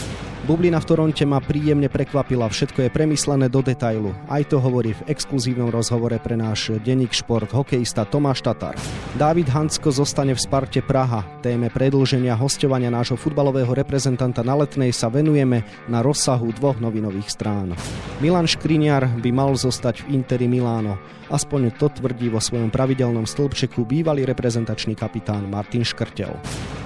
Bublina 0.45 0.77
v 0.77 0.85
Toronte 0.85 1.25
ma 1.25 1.41
príjemne 1.41 1.89
prekvapila, 1.89 2.53
všetko 2.53 2.85
je 2.85 2.93
premyslené 2.93 3.49
do 3.49 3.65
detailu. 3.65 4.13
Aj 4.29 4.45
to 4.45 4.61
hovorí 4.61 4.93
v 4.93 5.17
exkluzívnom 5.17 5.73
rozhovore 5.73 6.21
pre 6.21 6.37
náš 6.37 6.69
denník 6.85 7.17
šport 7.17 7.49
hokejista 7.49 8.05
Tomáš 8.05 8.45
Tatar. 8.45 8.77
Dávid 9.17 9.49
Hansko 9.49 9.89
zostane 9.89 10.37
v 10.37 10.45
Sparte 10.45 10.85
Praha. 10.85 11.25
Téme 11.41 11.73
predlženia 11.73 12.37
hostovania 12.37 12.93
nášho 12.93 13.17
futbalového 13.17 13.73
reprezentanta 13.73 14.45
na 14.45 14.53
letnej 14.53 14.93
sa 14.93 15.09
venujeme 15.09 15.65
na 15.89 16.05
rozsahu 16.05 16.53
dvoch 16.61 16.77
novinových 16.77 17.33
strán. 17.33 17.73
Milan 18.21 18.45
Škriniar 18.45 19.09
by 19.25 19.31
mal 19.33 19.57
zostať 19.57 20.05
v 20.05 20.21
Interi 20.21 20.45
Miláno. 20.45 21.01
Aspoň 21.33 21.73
to 21.81 21.89
tvrdí 21.89 22.29
vo 22.29 22.41
svojom 22.43 22.69
pravidelnom 22.69 23.25
stĺpčeku 23.25 23.89
bývalý 23.89 24.29
reprezentačný 24.29 24.93
kapitán 24.93 25.49
Martin 25.49 25.85
Škrtel. 25.85 26.33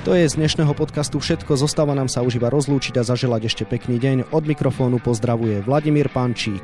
To 0.06 0.14
je 0.14 0.24
z 0.30 0.38
dnešného 0.38 0.72
podcastu 0.78 1.18
všetko, 1.18 1.58
zostáva 1.58 1.92
nám 1.92 2.06
sa 2.06 2.22
už 2.22 2.38
iba 2.38 2.48
rozlúčiť 2.48 2.96
a 2.96 3.06
zaželať 3.06 3.50
ešte 3.50 3.64
pekný 3.66 3.98
deň. 3.98 4.30
Od 4.30 4.44
mikrofónu 4.46 5.02
pozdravuje 5.02 5.60
Vladimír 5.66 6.06
Pančík. 6.08 6.62